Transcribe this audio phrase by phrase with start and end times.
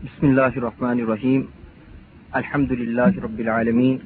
[0.00, 1.48] بسم الله الرحمن الرحيم.
[2.36, 4.00] الحمد لله رب العالمين،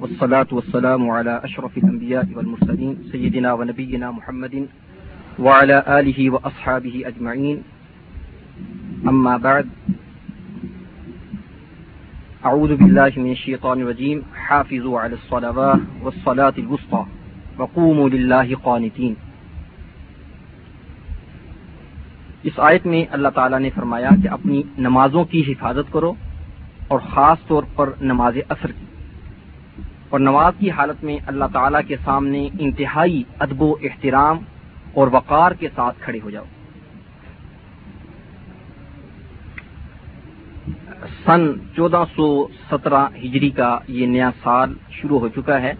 [0.00, 4.66] والصلاة والسلام على أشرف الأنبياء والمرسلين، سيدنا ونبينا محمد
[5.38, 7.62] وعلى آله وأصحابه أجمعين.
[9.06, 9.66] أما بعد،
[12.44, 14.22] أعوذ بالله من الشيطان الرجيم.
[14.34, 17.06] حافظوا على الصلوات والصلاة الوسطى،
[17.58, 19.16] وقوموا لله قانتين.
[22.46, 26.12] اس آیت میں اللہ تعالیٰ نے فرمایا کہ اپنی نمازوں کی حفاظت کرو
[26.88, 28.84] اور خاص طور پر نماز اثر کی۔
[30.08, 34.38] اور نماز کی حالت میں اللہ تعالیٰ کے سامنے انتہائی ادب و احترام
[34.94, 36.44] اور وقار کے ساتھ کھڑے ہو جاؤ۔
[41.24, 45.72] سن چودہ سو سترہ ہجری کا یہ نیا سال شروع ہو چکا ہے۔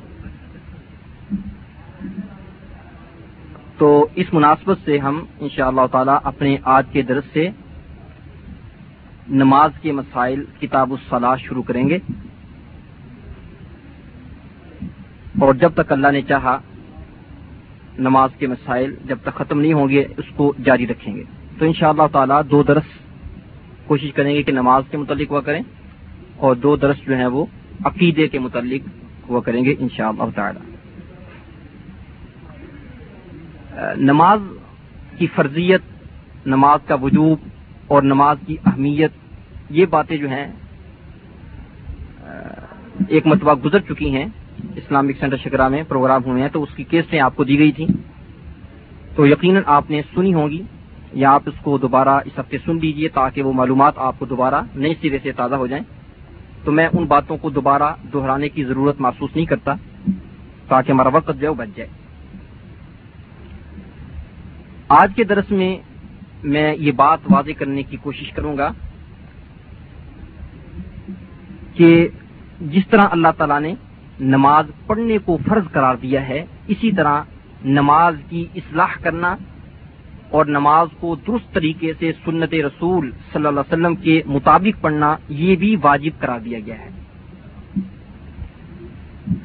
[3.79, 7.49] تو اس مناسبت سے ہم ان شاء اللہ تعالی اپنے آج کے درس سے
[9.29, 11.99] نماز کے مسائل کتاب الصلاح شروع کریں گے۔
[15.41, 16.59] اور جب تک اللہ نے چاہا
[17.99, 21.23] نماز کے مسائل جب تک ختم نہیں ہوں گے، اس کو جاری رکھیں گے۔
[21.59, 22.85] تو ان شاء اللہ تعالیٰ دو درس
[23.87, 25.63] کوشش کریں گے کہ نماز کے متعلق ہوا کریں
[26.37, 27.47] اور دو درس جو ہیں وہ
[27.85, 28.89] عقیدے کے متعلق
[29.29, 30.76] ہوا کریں گے ان شاء اللہ تعالیٰ۔
[33.97, 34.41] نماز
[35.19, 35.81] کی فرضیت،
[36.47, 37.39] نماز کا وجوب
[37.87, 39.11] اور نماز کی اہمیت،
[39.71, 40.53] یہ باتیں جو ہیں
[43.09, 44.27] ایک مرتبہ گزر چکی ہیں۔
[44.77, 47.73] اسلامک سینٹر شکرا میں پروگرام ہوئے ہیں تو اس کی کیسٹیں آپ کو دی گئی
[47.73, 47.87] تھیں۔
[49.17, 50.63] تو یقیناً آپ نے سنی ہوں گی
[51.13, 54.61] یا آپ اس کو دوبارہ اس ہفتے سن لیجیے تاکہ وہ معلومات آپ کو دوبارہ
[54.75, 55.85] نئے سرے سے تازہ ہو جائیں۔
[56.65, 59.75] تو میں ان باتوں کو دوبارہ دہرانے کی ضرورت محسوس نہیں کرتا
[60.69, 62.06] تاکہ ہمارا وقت جو ہے وہ بچ جائے۔
[64.89, 65.77] آج کے درس میں
[66.45, 68.71] میں یہ بات واضح کرنے کی کوشش کروں گا
[71.75, 72.09] کہ
[72.61, 73.75] جس طرح اللہ تعالی نے
[74.21, 77.23] نماز پڑھنے کو فرض قرار دیا ہے، اسی طرح
[77.65, 79.37] نماز کی اصلاح کرنا
[80.31, 85.17] اور نماز کو درست طریقے سے سنت رسول صلی اللہ علیہ وسلم کے مطابق پڑھنا،
[85.29, 86.91] یہ بھی واجب قرار دیا گیا ہے۔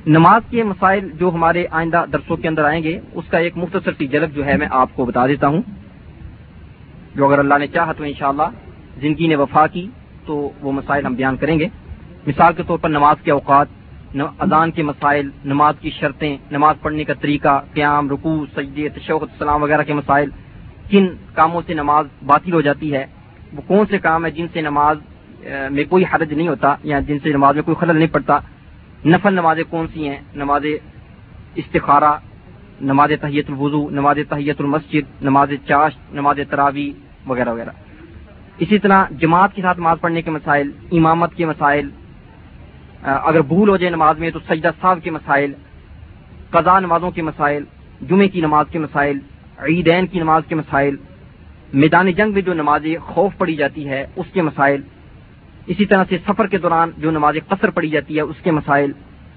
[0.08, 3.92] نماز کے مسائل جو ہمارے آئندہ درسوں کے اندر آئیں گے، اس کا ایک مختصر
[3.98, 5.62] سی جھلک جو ہے میں آپ کو بتا دیتا ہوں۔
[7.16, 8.50] جو اگر اللہ نے چاہا تو انشاءاللہ
[9.02, 9.88] زندگی نے وفا کی
[10.26, 11.68] تو وہ مسائل ہم بیان کریں گے۔
[12.28, 13.68] مثال کے طور پر نماز کے اوقات
[14.40, 19.64] اذان کے مسائل، نماز کی شرطیں، نماز پڑھنے کا طریقہ، قیام، رکوع، سجدے تشوت السلام
[19.64, 20.30] وغیرہ کے مسائل،
[20.90, 23.06] کن کاموں سے نماز باطل ہو جاتی ہے،
[23.54, 24.98] وہ کون سے کام ہے جن سے نماز
[25.72, 28.40] میں کوئی حرج نہیں ہوتا یا جن سے نماز میں کوئی خلل نہیں پڑتا
[29.06, 30.66] نفل نمازیں کون سی ہیں؟ نماز
[31.56, 32.14] استخارہ،
[32.82, 36.92] نماز تحیت الوضو، نماز تحیت المسجد، نماز چاش نماز تراوی
[37.28, 37.72] وغیرہ وغیرہ۔
[38.58, 41.90] اسی طرح جماعت کے ساتھ نماز پڑھنے کے مسائل، امامت کے مسائل
[43.04, 45.54] اگر بھول ہو جائے نماز میں تو سجدہ صاحب کے مسائل
[46.50, 47.64] قضا نمازوں کے مسائل
[48.10, 49.20] جمعے کی نماز کے مسائل،
[49.68, 50.96] عیدین کی نماز کے مسائل،
[51.74, 54.82] میدان جنگ میں جو نماز خوف پڑی جاتی ہے، اس کے مسائل
[55.68, 58.92] اسی طرح سے سفر کے دوران جو نماز قصر پڑی جاتی ہے، اس کے مسائل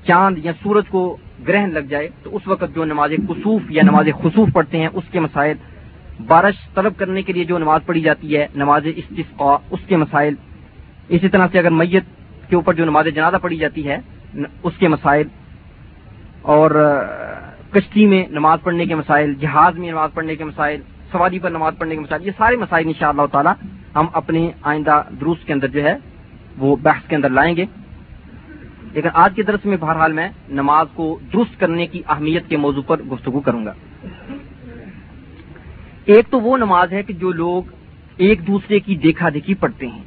[0.06, 1.16] چاند یا سورج کو
[1.48, 5.04] گرہن لگ جائے، تو اس وقت جو نماز کسوف یا نماز خصوف پڑھتے ہیں، اس
[5.10, 5.56] کے مسائل
[6.26, 10.34] بارش طلب کرنے کے لیے جو نماز پڑھی جاتی ہے، نماز استفقا اس کے مسائل۔
[11.08, 12.04] اسی طرح سے اگر میت
[12.48, 13.98] کے اوپر جو نماز جنازہ پڑھی جاتی ہے
[14.62, 15.26] اس کے مسائل۔
[16.42, 16.70] اور
[17.70, 20.80] کشتی میں نماز پڑھنے کے مسائل، جہاز میں نماز پڑھنے کے مسائل،
[21.12, 23.52] سواری پر نماز پڑھنے کے مسائل، یہ سارے مسائل ان شاء اللہ تعالیٰ
[23.96, 25.96] ہم اپنے آئندہ دروس کے اندر جو ہے
[26.58, 27.64] وہ بحث کے اندر لائیں گے۔
[28.92, 32.82] لیکن آج کے درس میں بہرحال میں نماز کو درست کرنے کی اہمیت کے موضوع
[32.86, 33.72] پر گفتگو کروں گا۔
[36.04, 37.62] ایک تو وہ نماز ہے کہ جو لوگ
[38.16, 40.02] ایک دوسرے کی دیکھا دیکھی پڑھتے ہیں۔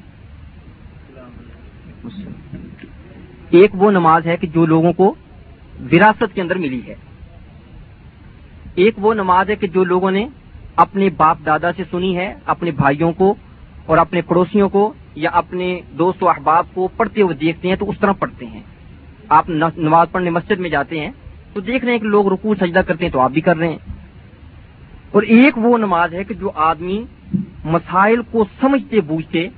[3.49, 5.15] ایک وہ نماز ہے کہ جو لوگوں کو
[5.91, 6.95] وراثت کے اندر ملی ہے۔
[8.75, 10.27] ایک وہ نماز ہے کہ جو لوگوں نے
[10.75, 13.35] اپنے باپ دادا سے سنی ہے، اپنے بھائیوں کو
[13.85, 17.89] اور اپنے پڑوسیوں کو یا اپنے دوست و احباب کو پڑھتے ہوئے دیکھتے ہیں تو
[17.89, 18.61] اس طرح پڑھتے ہیں۔
[19.29, 21.11] آپ نماز پڑھنے مسجد میں جاتے ہیں
[21.53, 23.67] تو دیکھ رہے ہیں کہ لوگ رکوع، سجدہ کرتے ہیں تو آپ بھی کر رہے
[23.67, 23.77] ہیں۔
[25.11, 27.03] اور ایک وہ نماز ہے کہ جو آدمی
[27.63, 29.49] مسائل کو سمجھتے بوجھتے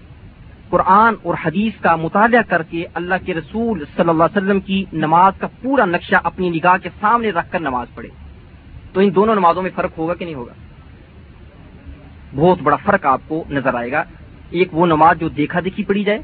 [0.69, 4.85] قرآن اور حدیث کا مطالعہ کر کے اللہ کے رسول صلی اللہ علیہ وسلم کی
[4.94, 8.09] نماز کا پورا نقشہ اپنی نگاہ کے سامنے رکھ کر نماز پڑھے۔
[8.94, 10.53] تو ان دونوں نمازوں میں فرق ہوگا کہ نہیں ہوگا؟
[12.35, 14.03] بہت بڑا فرق آپ کو نظر آئے گا۔
[14.51, 16.19] ایک وہ نماز جو دیکھا دیکھی پڑھی جائے،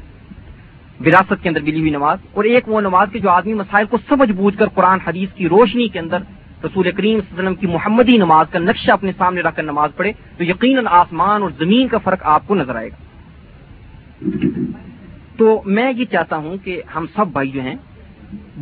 [1.00, 3.96] وراثت کے اندر ملی ہوئی نماز، اور ایک وہ نماز کے جو آدمی مسائل کو
[4.08, 6.20] سمجھ بوجھ کر قرآن، حدیث کی روشنی کے اندر
[6.64, 9.62] رسول کریم صلی اللہ علیہ وسلم کی محمدی نماز کا نقشہ اپنے سامنے رکھ کر
[9.62, 12.98] نماز پڑھے، تو یقیناً آسمان اور زمین کا فرق آپ کو نظر آئے گا۔
[15.38, 17.76] تو میں یہ چاہتا ہوں کہ ہم سب بھائی جو ہیں،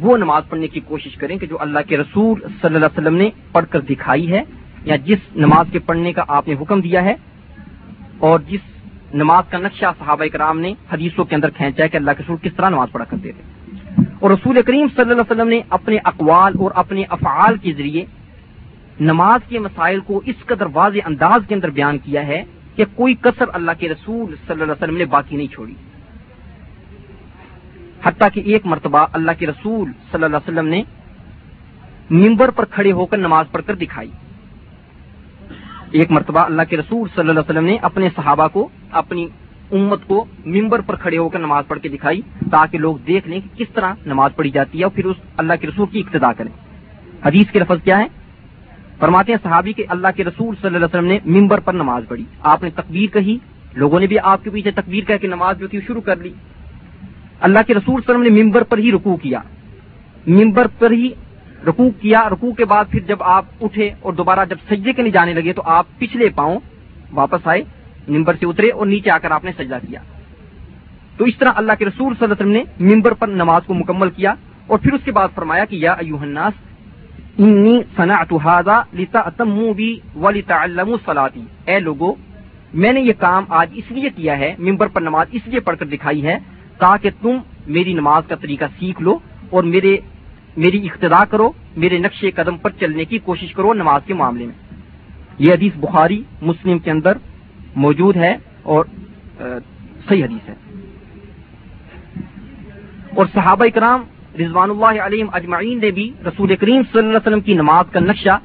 [0.02, 3.16] وہ نماز پڑھنے کی کوشش کریں کہ جو اللہ کے رسول صلی اللہ علیہ وسلم
[3.16, 4.42] نے پڑھ کر دکھائی ہے،
[4.84, 7.14] یا جس نماز کے پڑھنے کا آپ نے حکم دیا ہے،
[8.20, 8.60] اور جس
[9.12, 12.36] نماز کا نقشہ صحابہ کرام نے حدیثوں کے اندر کھینچا ہے کہ اللہ کے رسول
[12.42, 13.42] کس طرح نماز پڑھا کرتے تھے۔
[14.20, 18.04] اور رسول کریم صلی اللہ علیہ وسلم نے اپنے اقوال اور اپنے افعال کے ذریعے
[19.00, 22.44] نماز کے مسائل کو اس قدر واضح انداز کے اندر بیان کیا ہے
[22.76, 25.74] کہ کوئی کثر اللہ کے رسول صلی اللہ علیہ وسلم نے باقی نہیں چھوڑی۔
[28.04, 30.82] حتیٰ کہ ایک مرتبہ اللہ کے رسول صلی اللہ علیہ وسلم نے
[32.10, 34.10] ممبر پر کھڑے ہو کر نماز پڑھ کر دکھائی۔
[35.94, 39.26] ایک مرتبہ اللہ کے رسول صلی اللہ علیہ وسلم نے اپنے صحابہ کو، اپنی
[39.72, 42.20] امت کو ممبر پر کھڑے ہو کر نماز پڑھ کے دکھائی
[42.50, 45.52] تاکہ لوگ دیکھ لیں کہ کس طرح نماز پڑھی جاتی ہے اور پھر اس اللہ
[45.60, 46.50] کے رسول کی ابتدا کریں۔
[47.26, 48.06] حدیث کے لفظ کیا ہے؟
[48.98, 52.02] فرماتے ہیں صحابی کہ اللہ کے رسول صلی اللہ علیہ وسلم نے ممبر پر نماز
[52.08, 53.38] پڑھی۔ آپ نے تکبیر کہی،
[53.74, 56.32] لوگوں نے بھی آپ کے پیچھے تکبیر کہہ کے نماز جو تھی شروع کر لی۔
[57.40, 59.40] اللہ کے رسول صلی اللہ علیہ وسلم نے ممبر پر ہی رکوع کیا۔
[60.26, 61.10] ممبر پر ہی
[61.66, 65.12] رکوع کیا، رکوع کے بعد پھر جب آپ اٹھے اور دوبارہ جب سجدے کے نہیں
[65.12, 66.58] جانے لگے تو آپ پچھلے پاؤں
[67.12, 67.62] واپس آئے
[68.08, 70.00] ممبر سے اترے اور نیچے آ کر آپ نے سجدہ کیا۔
[71.16, 73.74] تو اس طرح اللہ کے رسول صلی اللہ علیہ وسلم نے ممبر پر نماز کو
[73.74, 74.34] مکمل کیا
[74.66, 76.52] اور پھر اس کے بعد فرمایا کہ یا ایوہ الناس،
[77.38, 82.14] انی صنعت هذا لتأتموا بی ولتعلموا صلاتی۔ اے لوگو،
[82.74, 85.76] میں نے یہ کام آج اس لیے کیا ہے ممبر پر نماز اس لیے پڑھ
[85.78, 86.38] کر دکھائی ہے
[86.78, 89.18] تاکہ تم میری نماز کا طریقہ سیکھ لو
[89.50, 89.96] اور میرے
[90.56, 94.54] میری اقتدا کرو، میرے نقش قدم پر چلنے کی کوشش کرو نماز کے معاملے میں۔
[95.38, 97.18] یہ حدیث بخاری، مسلم کے اندر
[97.76, 98.84] موجود ہے اور
[100.08, 100.54] صحیح حدیث ہے۔
[103.16, 104.02] اور صحابہ کرام
[104.40, 108.00] رضوان اللہ علیہ اجمعین نے بھی رسول کریم صلی اللہ علیہ وسلم کی نماز کا
[108.00, 108.38] نقشہ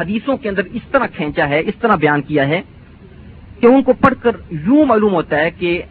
[0.00, 2.62] حدیثوں کے اندر اس طرح کھینچا ہے، اس طرح بیان کیا ہے
[3.60, 5.82] کہ ان کو پڑھ کر یوں معلوم ہوتا ہے کہ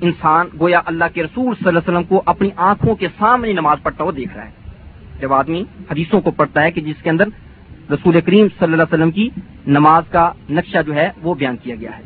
[0.00, 3.78] انسان گویا اللہ کے رسول صلی اللہ علیہ وسلم کو اپنی آنکھوں کے سامنے نماز
[3.82, 4.63] پڑھتا ہوا دیکھ رہا ہے۔
[5.20, 7.24] جب آدمی حدیثوں کو پڑھتا ہے کہ جس کے اندر
[7.90, 9.28] رسول کریم صلی اللہ علیہ وسلم کی
[9.66, 12.02] نماز کا نقشہ جو ہے وہ بیان کیا گیا ہے۔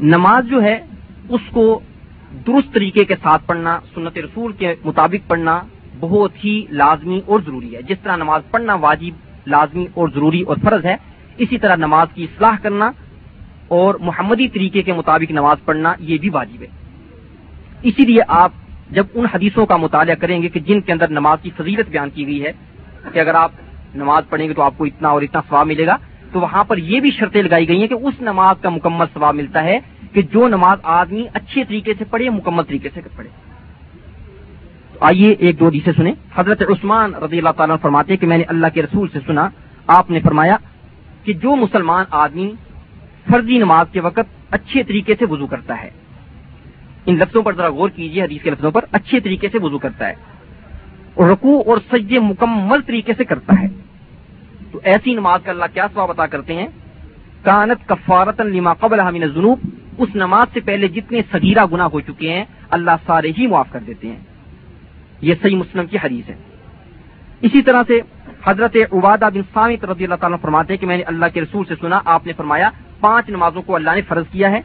[0.00, 0.86] نماز جو ہے
[1.28, 1.80] اس کو
[2.46, 5.60] درست طریقے کے ساتھ پڑھنا، سنت رسول کے مطابق پڑھنا
[6.00, 10.56] بہت ہی لازمی اور ضروری ہے۔ جس طرح نماز پڑھنا واجب، لازمی اور ضروری اور
[10.62, 10.96] فرض ہے،
[11.36, 12.90] اسی طرح نماز کی اصلاح کرنا
[13.68, 16.66] اور محمدی طریقے کے مطابق نماز پڑھنا یہ بھی واجب ہے۔
[17.82, 18.52] اسی لیے آپ
[18.94, 22.10] جب ان حدیثوں کا مطالعہ کریں گے کہ جن کے اندر نماز کی فضیلت بیان
[22.10, 22.52] کی گئی ہے،
[23.12, 23.52] کہ اگر آپ
[23.94, 25.96] نماز پڑھیں گے تو آپ کو اتنا اور اتنا ثواب ملے گا،
[26.32, 29.34] تو وہاں پر یہ بھی شرطیں لگائی گئی ہیں کہ اس نماز کا مکمل ثواب
[29.34, 29.78] ملتا ہے
[30.12, 33.30] کہ جو نماز آدمی اچھے طریقے سے پڑھے، مکمل طریقے سے پڑھے۔
[35.00, 38.66] آئیے ایک دو دیسے سنیں۔ حضرت عثمان رضی اللہ تعالیٰ فرماتے کہ میں نے اللہ
[38.74, 39.48] کے رسول سے سنا،
[39.86, 40.56] آپ نے فرمایا
[41.24, 42.50] کہ جو مسلمان آدمی
[43.30, 45.90] فرضی نماز کے وقت اچھے طریقے سے وضو کرتا ہے
[47.06, 50.08] ان لفظوں پر ذرا غور کیجیے حدیث کے لفظوں پر اچھے طریقے سے وضو کرتا
[50.08, 50.14] ہے۔
[51.18, 53.66] رکوع اور سجدے مکمل طریقے سے کرتا ہے۔
[54.72, 56.66] تو ایسی نماز کا اللہ کیا سواب عطا کرتے ہیں؟
[57.42, 59.58] کانت کفارت لما قبل من جنوب
[59.98, 63.80] اس نماز سے پہلے جتنے صغیرہ گنا ہو چکے ہیں، اللہ سارے ہی معاف کر
[63.86, 64.18] دیتے ہیں۔
[65.20, 66.34] یہ صحیح مسلم کی حدیث ہے۔
[67.40, 68.00] اسی طرح سے
[68.44, 71.64] حضرت عبادہ بن سامت رضی اللہ تعالیٰ فرماتے ہیں کہ میں نے اللہ کے رسول
[71.68, 74.60] سے سنا، آپ نے فرمایا، پانچ نمازوں کو اللہ نے فرض کیا ہے۔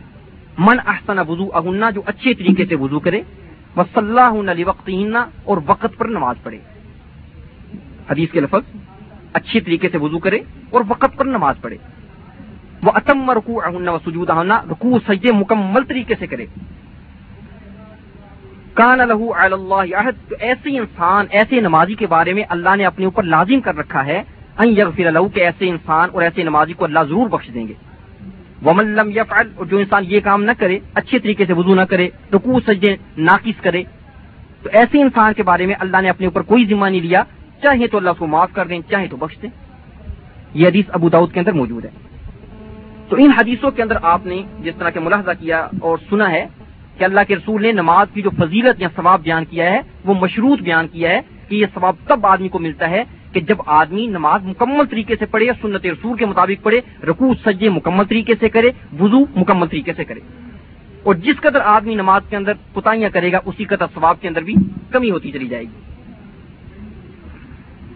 [0.66, 3.22] من احسن وضو اہننا جو اچھے طریقے سے وضو کرے
[3.76, 4.34] وہ صلاح
[4.66, 4.90] وقت
[5.44, 6.60] اور وقت پر نماز پڑھے۔
[8.10, 8.78] حدیث کے لفظ،
[9.34, 10.40] اچھے طریقے سے وضو کرے
[10.70, 11.78] اور وقت پر نماز پڑھے۔
[12.84, 16.46] وہ اتم رکو اہن و سجود اہنا رکو سجدے مکمل طریقے سے کرے۔
[18.74, 23.06] کان لہو اللہ عہد، تو ایسے انسان، ایسے نمازی کے بارے میں اللہ نے اپنے
[23.06, 24.24] اوپر لازم کر رکھا ہے
[24.66, 27.74] یغفر لہو کہ ایسے انسان اور ایسے نمازی کو اللہ ضرور بخش دیں گے۔
[28.66, 31.82] ومن لم يفعل، اور جو انسان یہ کام نہ کرے، اچھے طریقے سے وضو نہ
[31.82, 33.84] کرے، رکوع، سجدے ناقص کرے،
[34.64, 37.24] تو ایسے انسان کے بارے میں اللہ نے اپنے اوپر کوئی ذمہ نہیں لیا۔
[37.62, 39.50] چاہے تو اللہ کو معاف کر دیں، چاہے تو بخش دیں۔
[40.54, 41.90] یہ حدیث ابو داؤد کے اندر موجود ہے۔
[43.10, 46.46] تو ان حدیثوں کے اندر آپ نے جس طرح کے ملاحظہ کیا اور سنا ہے
[46.98, 50.14] کہ اللہ کے رسول نے نماز کی جو فضیلت یا ثواب بیان کیا ہے، وہ
[50.14, 54.08] مشروط بیان کیا ہے کہ یہ ثواب تب آدمی کو ملتا ہے کہ جب آدمی
[54.08, 58.34] نماز مکمل طریقے سے پڑھے یا سنت رسول کے مطابق پڑھے، رکوع سجے مکمل طریقے
[58.40, 58.70] سے کرے،
[59.00, 60.20] وضو مکمل طریقے سے کرے۔
[61.04, 64.42] اور جس قدر آدمی نماز کے اندر کوتاہیاں کرے گا، اسی قدر ثواب کے اندر
[64.42, 64.54] بھی
[64.92, 65.80] کمی ہوتی چلی جائے گی۔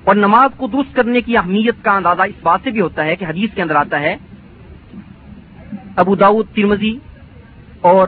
[0.04, 3.16] اور نماز کو درست کرنے کی اہمیت کا اندازہ اس بات سے بھی ہوتا ہے
[3.16, 4.18] کہ حدیث کے اندر آتا ہے،
[5.96, 6.98] ابو داود ترمزی
[7.82, 8.08] اور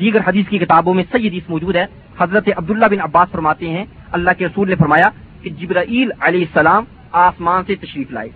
[0.00, 1.86] دیگر حدیث کی کتابوں میں صحیح حدیث موجود ہے۔
[2.18, 5.08] حضرت عبداللہ بن عباس فرماتے ہیں، اللہ کے رسول نے فرمایا
[5.42, 8.28] کہ جبرائیل علیہ السلام آسمان سے تشریف لائے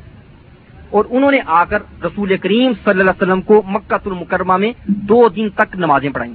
[0.90, 4.72] اور انہوں نے آ کر رسول کریم صلی اللہ علیہ وسلم کو مکہ المکرمہ میں
[4.86, 6.34] دو دن تک نمازیں پڑھائیں۔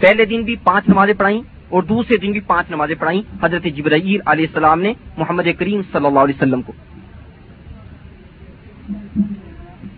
[0.00, 4.20] پہلے دن بھی پانچ نمازیں پڑھائیں اور دوسرے دن بھی پانچ نمازیں پڑھائیں حضرت جبرائیل
[4.26, 6.72] علیہ السلام نے محمد کریم صلی اللہ علیہ وسلم کو۔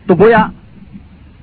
[0.06, 0.46] تو گویا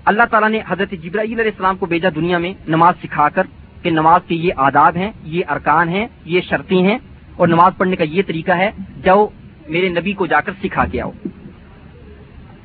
[0.06, 3.44] اللہ تعالیٰ نے حضرت جبرائیل علیہ السلام کو بھیجا دنیا میں نماز سکھا کر
[3.82, 6.98] کہ نماز کے یہ آداب ہیں، یہ ارکان ہیں، یہ شرطیں ہیں
[7.36, 8.72] اور نماز پڑھنے کا یہ طریقہ ہے،
[9.04, 9.28] جاؤ
[9.68, 11.12] میرے نبی کو جا کر سکھا کے آؤ۔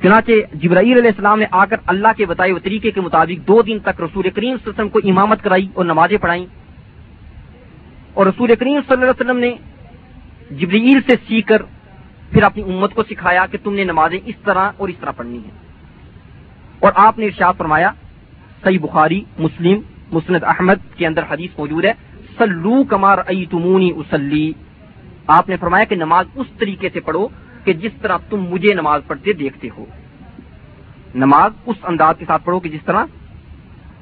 [0.01, 3.61] چنانچہ جبرائیل علیہ السلام نے آ کر اللہ کے بتائے ہوئے طریقے کے مطابق دو
[3.61, 6.45] دن تک رسول کریم صلی اللہ علیہ وسلم کو امامت کرائی اور نمازیں پڑھائیں۔
[8.13, 9.55] اور رسول کریم صلی اللہ علیہ وسلم نے
[10.51, 11.61] جبرائیل سے سیکھ کر
[12.31, 15.37] پھر اپنی امت کو سکھایا کہ تم نے نمازیں اس طرح اور اس طرح پڑھنی
[15.37, 15.51] ہیں۔
[16.79, 17.91] اور آپ نے ارشاد فرمایا،
[18.63, 19.79] صحیح بخاری، مسلم
[20.11, 21.93] مسند احمد کے اندر حدیث موجود ہے
[22.37, 24.53] سلو کمار ائی تمونی اسلی
[25.27, 27.27] آپ نے فرمایا کہ نماز اس طریقے سے پڑھو
[27.63, 29.85] کہ جس طرح تم مجھے نماز پڑھتے دیکھتے ہو۔
[31.15, 33.05] نماز اس انداز کے ساتھ پڑھو کہ جس طرح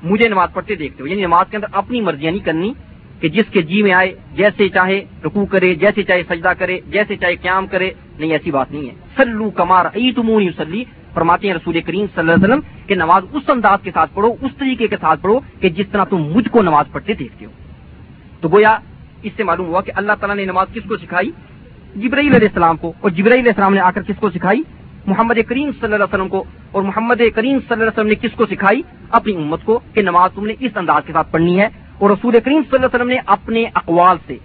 [0.03, 2.73] مجھے نماز پڑھتے دیکھتے ہو۔ یعنی نماز کے اندر اپنی مرضیاں نہیں کرنی
[3.19, 7.15] کہ جس کے جی میں آئے، جیسے چاہے رکو کرے، جیسے چاہے سجدہ کرے، جیسے
[7.15, 10.83] چاہے قیام کرے۔ نہیں، ایسی بات نہیں ہے۔ سلو کمار ائی تمونی اسلی
[11.15, 14.35] فرماتے ہیں رسول کریم صلی اللہ علیہ وسلم کہ نماز اس انداز کے ساتھ پڑھو،
[14.41, 17.51] اس طریقے کے ساتھ پڑھو کہ جس طرح تم مجھ کو نماز پڑھتے دیکھتے ہو۔
[18.41, 18.77] تو گویا
[19.23, 21.31] اس سے معلوم ہوا کہ اللہ تعالیٰ نے نماز کس کو سکھائی؟
[21.95, 24.63] جبرائیل علیہ السلام کو۔ اور جبرائیل علیہ السلام نے آ کر کس کو سکھائی؟
[25.05, 28.15] محمد کریم صلی اللہ علیہ وسلم کو۔ اور محمد کریم صلی اللہ علیہ وسلم نے
[28.15, 31.61] کس کو سکھائی؟ اپنی امت کو کہ نماز تم نے اس انداز کے ساتھ پڑھنی
[31.61, 31.65] ہے۔
[31.99, 34.37] اور رسول کریم صلی اللہ علیہ وسلم نے اپنے اقوال سے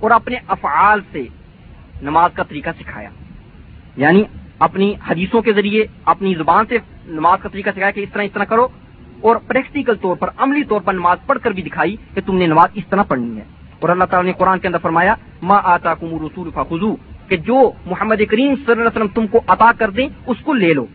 [0.00, 1.22] اور اپنے افعال سے
[2.02, 3.08] نماز کا طریقہ سکھایا۔
[3.96, 4.22] یعنی
[4.62, 8.32] اپنی حدیثوں کے ذریعے، اپنی زبان سے نماز کا طریقہ سکھایا کہ اس طرح اس
[8.32, 8.68] طرح کرو،
[9.20, 12.46] اور پریکٹیکل طور پر، عملی طور پر نماز پڑھ کر بھی دکھائی کہ تم نے
[12.46, 13.44] نماز اس طرح پڑھنی ہے۔
[13.80, 16.96] اور اللہ تعالیٰ نے قرآن کے اندر فرمایا، ما آتا کم رسول فخو
[17.28, 20.52] کہ جو محمد کریم صلی اللہ علیہ وسلم تم کو عطا کر دیں، اس کو
[20.52, 20.86] لے لو۔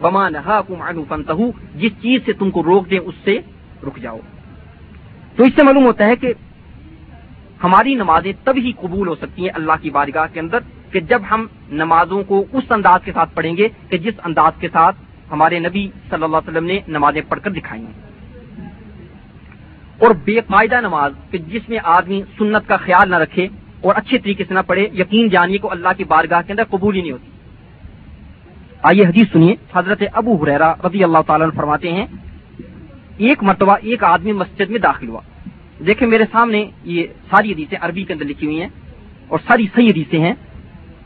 [0.00, 1.32] بما نہا کم فنتہ
[1.74, 3.38] جس چیز سے تم کو روک دیں، اس سے
[3.82, 4.18] رک جاؤ۔
[5.36, 6.32] تو اس سے معلوم ہوتا ہے کہ
[7.64, 10.58] ہماری نمازیں تب ہی قبول ہو سکتی ہیں اللہ کی بارگاہ کے اندر
[10.90, 14.68] کہ جب ہم نمازوں کو اس انداز کے ساتھ پڑھیں گے کہ جس انداز کے
[14.72, 14.96] ساتھ
[15.30, 18.10] ہمارے نبی صلی اللہ علیہ وسلم نے نمازیں پڑھ کر دکھائی ہیں۔
[19.98, 23.48] اور بے قاعدہ نماز کہ جس میں آدمی سنت کا خیال نہ رکھے
[23.80, 26.96] اور اچھے طریقے سے نہ پڑھے، یقین جانیے کو اللہ کی بارگاہ کے اندر قبول
[26.96, 27.30] ہی نہیں ہوتی۔
[28.82, 32.06] آئیے حدیث سنیے، حضرت ابو حریرا رضی اللہ تعالیٰ فرماتے ہیں،
[33.16, 35.20] ایک مرتبہ ایک آدمی مسجد میں داخل ہوا۔
[35.86, 38.68] دیکھیں میرے سامنے یہ ساری حدیثیں عربی کے اندر لکھی ہوئی ہیں
[39.28, 40.32] اور ساری صحیح حدیثیں ہیں۔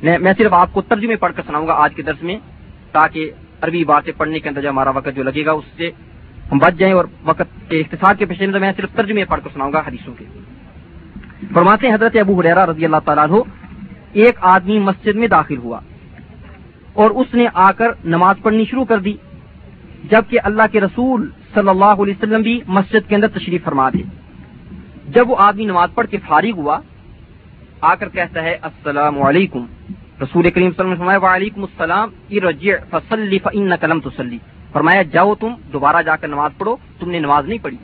[0.05, 2.39] میں صرف آپ کو ترجمے پڑھ کر سناؤں گا آج کے درس میں،
[2.93, 3.31] تاکہ
[3.61, 5.91] عربی باتیں پڑھنے کے اندر جو ہمارا وقت جو لگے گا، اس سے
[6.53, 9.73] ہم بچ جائیں اور وقت کے اختصار کے پیچھے میں صرف ترجمے پڑھ کر سناؤں
[9.73, 10.25] گا حدیثوں کے۔
[11.55, 13.43] فرماتے ہیں حضرت ابو حریرا رضی اللہ تعالیٰ ہو
[14.13, 15.81] ایک آدمی مسجد میں داخل ہوا
[16.93, 19.15] اور اس نے آ کر نماز پڑھنی شروع کر دی،
[20.11, 24.03] جبکہ اللہ کے رسول صلی اللہ علیہ وسلم بھی مسجد کے اندر تشریف فرما دے۔
[25.09, 26.79] جب وہ آدمی نماز پڑھ کے فارغ ہوا
[27.85, 29.67] آ کر کہتا ہے، السلام علیکم۔
[30.23, 34.39] رسول کریم صلی اللہ علیہ وسلم وعلیکم السلام ارجع فصلی، فانک لم تصلی۔
[34.73, 37.77] فرمایا، جاؤ تم دوبارہ جا کر نماز پڑھو، تم نے نماز نہیں پڑھی۔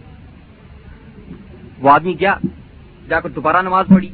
[1.80, 2.34] وہ آدمی گیا،
[3.08, 4.08] جا کر دوبارہ نماز پڑھی۔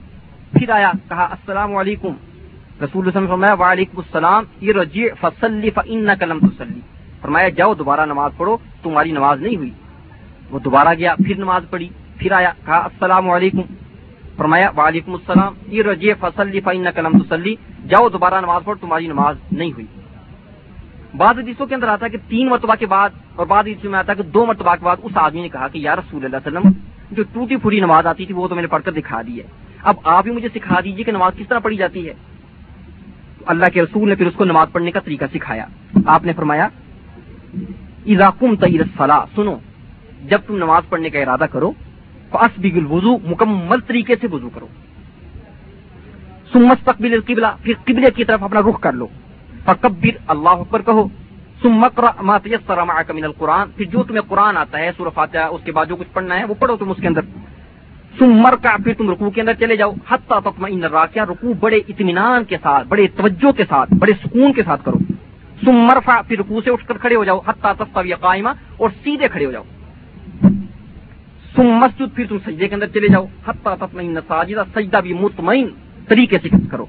[0.53, 2.13] پھر آیا، کہا، السلام علیکم۔
[2.85, 6.81] رسول اللہ فرمایا، وعلیکم السلام ارجع فصلی، فانک لم تصلی۔
[7.23, 9.71] فرمایا، جاؤ دوبارہ نماز پڑھو، تمہاری نماز نہیں ہوئی۔
[10.51, 11.89] وہ دوبارہ گیا، پھر نماز پڑھی۔
[12.19, 13.63] پھر آیا، کہا، السلام علیکم۔
[14.37, 17.55] فرمایا، وعلیکم السلام ارجع فصلی فانک لم تصلی
[17.89, 19.87] جاؤ، دوبارہ نماز پڑھو، تمہاری نماز نہیں ہوئی۔
[21.17, 23.99] بعض حدیثوں کے اندر آتا ہے کہ تین مرتبہ کے بعد اور بعض حدیثوں میں
[23.99, 26.37] آتا ہے کہ دو مرتبہ کے بعد اس آدمی نے کہا کہ یا رسول اللہ
[26.37, 26.73] علیہ وسلم،
[27.11, 29.47] جو ٹوٹی پھوٹی نماز آتی تھی، وہ تو میں نے پڑھ کر دکھا دی ہے۔
[29.83, 32.15] اب آپ ہی مجھے سکھا دیجیے کہ نماز کس طرح پڑھی جاتی ہے۔
[33.47, 35.67] اللہ کے رسول نے پھر اس کو نماز پڑھنے کا طریقہ سکھایا۔
[36.07, 36.69] آپ نے فرمایا
[38.07, 38.83] اضاکم تیر
[39.37, 39.57] سنو،
[40.29, 41.73] جب تم نماز پڑھنے کا ارادہ کرو
[42.31, 44.67] فاس بگ الوضو مکمل طریقے سے وضو کرو۔
[46.53, 49.07] سمت تقبل قبلہ پھر قبلے کی طرف اپنا رخ کر لو۔
[49.65, 51.09] فکبر اللہ اکبر کہو۔
[52.23, 55.73] ما تیسر معك من القرآن۔ پھر جو تمہیں قرآن آتا ہے، سورہ فاتحہ، اس کے
[55.73, 57.21] بعد جو کچھ پڑھنا ہے، وہ پڑھو تم اس کے اندر۔
[58.19, 62.45] سمر کا پھر تم رکوع کے اندر چلے جاؤ۔ حتیٰ تطمئن الراکعہ رکوع بڑے اطمینان
[62.45, 64.99] کے ساتھ، بڑے توجہ کے ساتھ، بڑے سکون کے ساتھ کرو۔
[65.65, 69.29] سمر فا پھر رکوع سے اٹھ کر کھڑے ہو جاؤ۔ حتیٰ تستوی قائمہ اور سیدھے
[69.29, 69.63] کھڑے ہو جاؤ۔
[71.57, 75.69] سم مسجد پھر تم سجدے کے اندر چلے جاؤ۔ حتیٰ تطمئن ساجدہ، سجدہ بھی مطمئن
[76.09, 76.87] طریقے سے کرو۔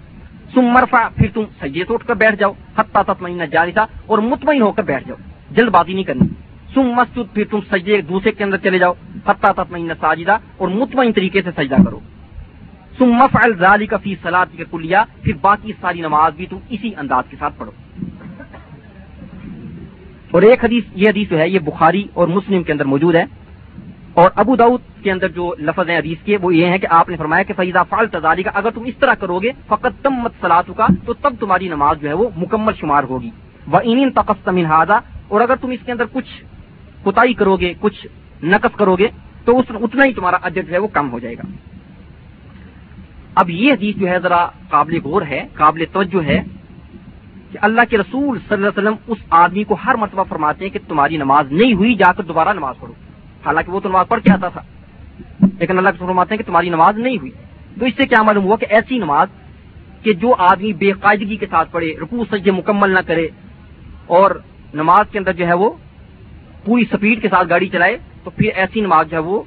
[0.54, 4.62] سم مرفا پھر تم سجدے سے اٹھ کر بیٹھ جاؤ۔ حتیٰ تطمئن جارثہ اور مطمئن
[4.62, 5.18] ہو کر بیٹھ جاؤ۔
[5.52, 6.28] جلد بازی نہیں کرنی۔
[6.74, 8.94] سم مسجد، پھر تم سجدے دوسرے کے اندر چلے جاؤ۔
[9.26, 12.00] حتیٰ تطمئن ساجدہ، اور مطمئن طریقے سے سجدہ کرو۔
[12.98, 16.92] تم مف الزالی کا فی سلاد کے کلیا، پھر باقی ساری نماز بھی تم اسی
[16.98, 17.72] انداز کے ساتھ پڑھو۔
[20.32, 23.26] اور ایک حدیث، یہ حدیث جو ہے، یہ بخاری اور مسلم کے اندر موجود ہے۔
[24.18, 27.10] اور ابو داؤد کے اندر جو لفظ ہیں، حدیث کے، وہ یہ ہے کہ آپ
[27.10, 30.14] نے فرمایا کہ فیضا فال تزاری کا اگر تم اس طرح کرو گے فقط تم
[30.14, 33.30] مت سلاد کا تو تب تمہاری نماز جو ہے وہ مکمل شمار ہوگی۔
[33.68, 36.32] وہ ان تقسم ہاضا اور اگر تم اس کے اندر کچھ
[37.04, 38.06] کوتاہی کرو گے کچھ
[38.44, 39.08] نقص کرو گے
[39.46, 41.46] تو اتنا ہی تمہارا اجر جو ہے وہ کم ہو جائے گا۔
[43.36, 46.42] اب یہ حدیث جو ہے ذرا قابل غور ہے، قابل توجہ ہے
[47.52, 50.74] کہ اللہ کے رسول صلی اللہ علیہ وسلم اس آدمی کو ہر مرتبہ فرماتے ہیں
[50.74, 52.94] کہ تمہاری نماز نہیں ہوئی، جا کر دوبارہ نماز پڑھو۔
[53.46, 54.62] حالانکہ وہ تو نماز پڑھ کے آتا تھا۔
[55.60, 57.32] لیکن اللہ کے فرماتے ہیں کہ تمہاری نماز نہیں ہوئی۔
[57.80, 59.28] تو اس سے کیا معلوم ہوا کہ ایسی نماز
[60.02, 63.28] کہ جو آدمی بے قاعدگی کے ساتھ پڑھے، رکوع سجے مکمل نہ کرے
[64.08, 64.32] اور
[64.74, 65.72] نماز کے اندر جو ہے وہ
[66.66, 69.44] پوری سپیڈ کے ساتھ گاڑی چلائے، تو پھر ایسی نماز جو ہے وہ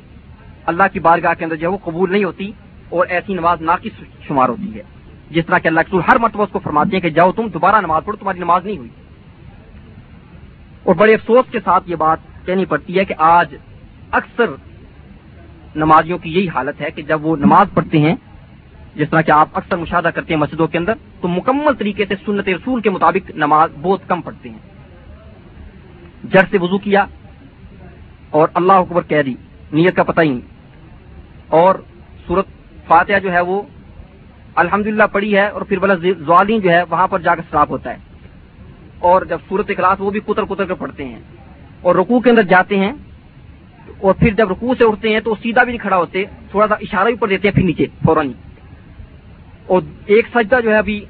[0.66, 2.52] اللہ کی بارگاہ کے اندر جو ہے وہ قبول نہیں ہوتی
[2.88, 4.82] اور ایسی نماز ناقص شمار ہوتی ہے۔
[5.30, 7.80] جس طرح کہ اللہ کے ہر مرتبہ اس کو فرماتے ہیں کہ جاؤ تم دوبارہ
[7.80, 8.90] نماز پڑھو، تمہاری نماز نہیں ہوئی۔
[10.82, 13.56] اور بڑے افسوس کے ساتھ یہ بات کہنی پڑتی ہے کہ آج
[14.10, 14.44] اکثر
[15.76, 18.14] نمازیوں کی یہی حالت ہے کہ جب وہ نماز پڑھتے ہیں،
[18.94, 22.14] جس طرح کہ آپ اکثر مشاہدہ کرتے ہیں مسجدوں کے اندر، تو مکمل طریقے سے
[22.24, 24.58] سنت رسول کے مطابق نماز بہت کم پڑھتے ہیں۔
[26.24, 27.04] جڑ سے وضو کیا
[28.30, 29.34] اور اللہ اکبر کہہ دی
[29.72, 30.40] نیت کا پتہ ہی نہیں۔
[31.48, 31.74] اور
[32.26, 32.46] سورت
[32.86, 33.62] فاتحہ جو ہے وہ
[34.54, 37.90] الحمد پڑی ہے اور پھر بلا زوالین جو ہے وہاں پر جا کر سراپ ہوتا
[37.90, 37.96] ہے۔
[38.98, 41.20] اور جب سورت کلاس وہ بھی کتر کتر کر پڑھتے ہیں۔
[41.82, 42.92] اور رکوع کے اندر جاتے ہیں
[44.00, 46.74] اور پھر جب رکوع سے اٹھتے ہیں تو سیدھا بھی نہیں کھڑا ہوتے، تھوڑا سا
[46.74, 48.32] اشارہ بھی پڑ دیتے ہیں پھر نیچے، فوراً۔
[49.66, 51.04] اور ایک سجدہ جو ہے ابھی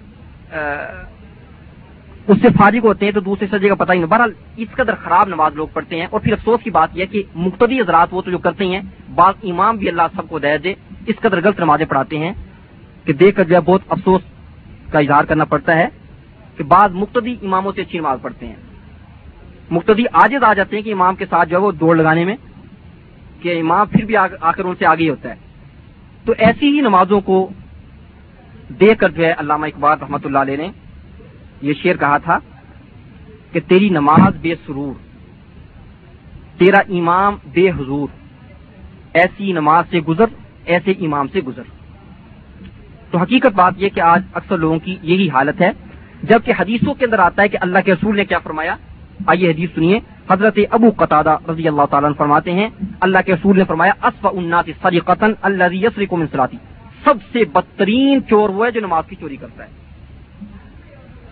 [2.28, 4.94] اس سے فارغ ہوتے ہیں تو دوسرے سجدے کا پتہ ہی نہیں۔ بہرحال اس قدر
[4.94, 8.22] خراب نماز لوگ پڑھتے ہیں۔ اور پھر افسوس کی بات یہ کہ مقتدی حضرات وہ
[8.22, 8.80] تو جو کرتے ہیں،
[9.14, 10.74] بعض امام بھی اللہ سب کو دے دے،
[11.06, 12.32] اس قدر غلط نمازیں پڑھاتے ہیں
[13.04, 14.22] کہ دیکھ کر جو ہے بہت افسوس
[14.92, 15.88] کا اظہار کرنا پڑتا ہے
[16.56, 18.56] کہ بعض مقتدی اماموں سے اچھی نماز پڑھتے ہیں۔
[19.70, 22.36] مقتدی آجز آ جاتے ہیں کہ امام کے ساتھ جو ہے وہ دوڑ لگانے میں
[23.42, 25.34] کہ امام پھر بھی آ کر ان سے آگے ہوتا ہے۔
[26.24, 27.48] تو ایسی ہی نمازوں کو
[28.80, 30.68] دیکھ کر جو ہے علامہ اقبال رحمۃ اللہ علیہ نے
[31.62, 32.38] یہ شعر کہا تھا
[33.52, 34.94] کہ تیری نماز بے سرور،
[36.58, 38.08] تیرا امام بے حضور،
[39.12, 40.24] ایسی نماز سے گزر،
[40.64, 41.62] ایسے امام سے گزر۔
[43.10, 45.70] تو حقیقت بات یہ کہ آج اکثر لوگوں کی یہی حالت ہے،
[46.22, 48.76] جبکہ حدیثوں کے اندر آتا ہے کہ اللہ کے رسول نے کیا فرمایا؟
[49.26, 49.98] آئیے حدیث سنیے۔
[50.30, 52.68] حضرت ابو قطع رضی اللہ تعالیٰ فرماتے ہیں،
[53.00, 54.26] اللہ کے رسول نے فرمایا اصف
[54.82, 56.56] سری قطن اللہ کو منسلاتی
[57.04, 59.68] سب سے بدترین چور وہ ہے جو نماز کی چوری کرتا ہے۔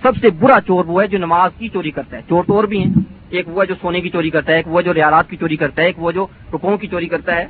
[0.02, 2.64] سب سے برا چور وہ ہے جو نماز کی چوری کرتا ہے۔ چور تو اور
[2.64, 2.92] بھی ہیں۔
[3.28, 5.82] ایک وہ جو سونے کی چوری کرتا ہے، ایک وہ جو ریالات کی چوری کرتا
[5.82, 7.46] ہے، ایک وہ جو رکوں کی چوری کرتا ہے۔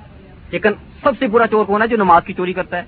[0.51, 0.69] لیکن
[1.03, 2.83] سب سے برا چور کون ہے جو نماز کی چوری کرتا ہے؟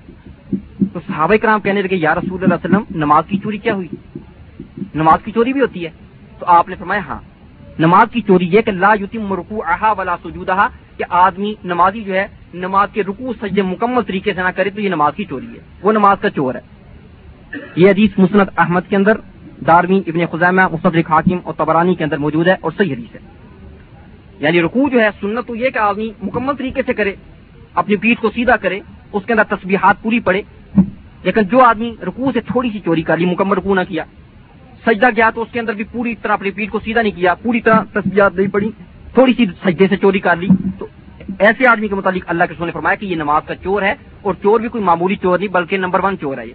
[0.92, 3.88] تو صحابہ کرام کہنے لگے، یا رسول اللہ علیہ وسلم، نماز کی چوری کیا ہوئی؟
[4.94, 5.90] نماز کی چوری بھی ہوتی ہے۔
[6.38, 7.18] تو آپ نے فرمایا ہاں۔
[7.78, 12.14] نماز کی چوری یہ کہ لا یتیم رکو احا ولا سجودہ کہ آدمی نمازی جو
[12.14, 15.46] ہے، نماز کے رکو سجدے مکمل طریقے سے نہ کرے تو یہ نماز کی چوری
[15.46, 16.60] ہے۔ وہ نماز کا چور ہے۔
[17.76, 19.12] یہ حدیث مسنت احمد کے اندر،
[19.66, 23.20] دارمی ابن خزامہ مصدر حاکم اور تبرانی کے اندر موجود ہے اور صحیح حدیث ہے۔
[24.38, 27.14] یعنی رکوع جو ہے، سنت تو یہ کہ آدمی مکمل طریقے سے کرے،
[27.74, 28.80] اپنی پیٹ کو سیدھا کرے،
[29.12, 30.42] اس کے اندر تسبیحات پوری پڑے
[31.22, 34.04] لیکن جو آدمی رکوع سے تھوڑی سی چوری کر لی، مکمل رکوع نہ کیا
[34.86, 37.34] سجدہ گیا تو اس کے اندر بھی پوری طرح اپنی پیٹ کو سیدھا نہیں کیا،
[37.34, 38.70] پوری طرح تصویرات نہیں پڑی
[39.14, 40.86] تھوڑی سی سجدے سے چوری کر لی۔ تو
[41.38, 44.34] ایسے آدمی کے متعلق اللہ کے سونے فرمایا کہ یہ نماز کا چور ہے اور
[44.42, 46.52] چور بھی کوئی معمولی چور نہیں، بلکہ نمبر ون چور ہے یہ۔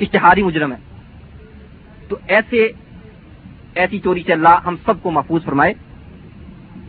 [0.00, 0.76] اشتہاری مجرم ہے۔
[2.08, 2.72] تو ایسے،
[3.74, 5.74] ایسی چوری سے اللہ ہم سب کو محفوظ فرمائے۔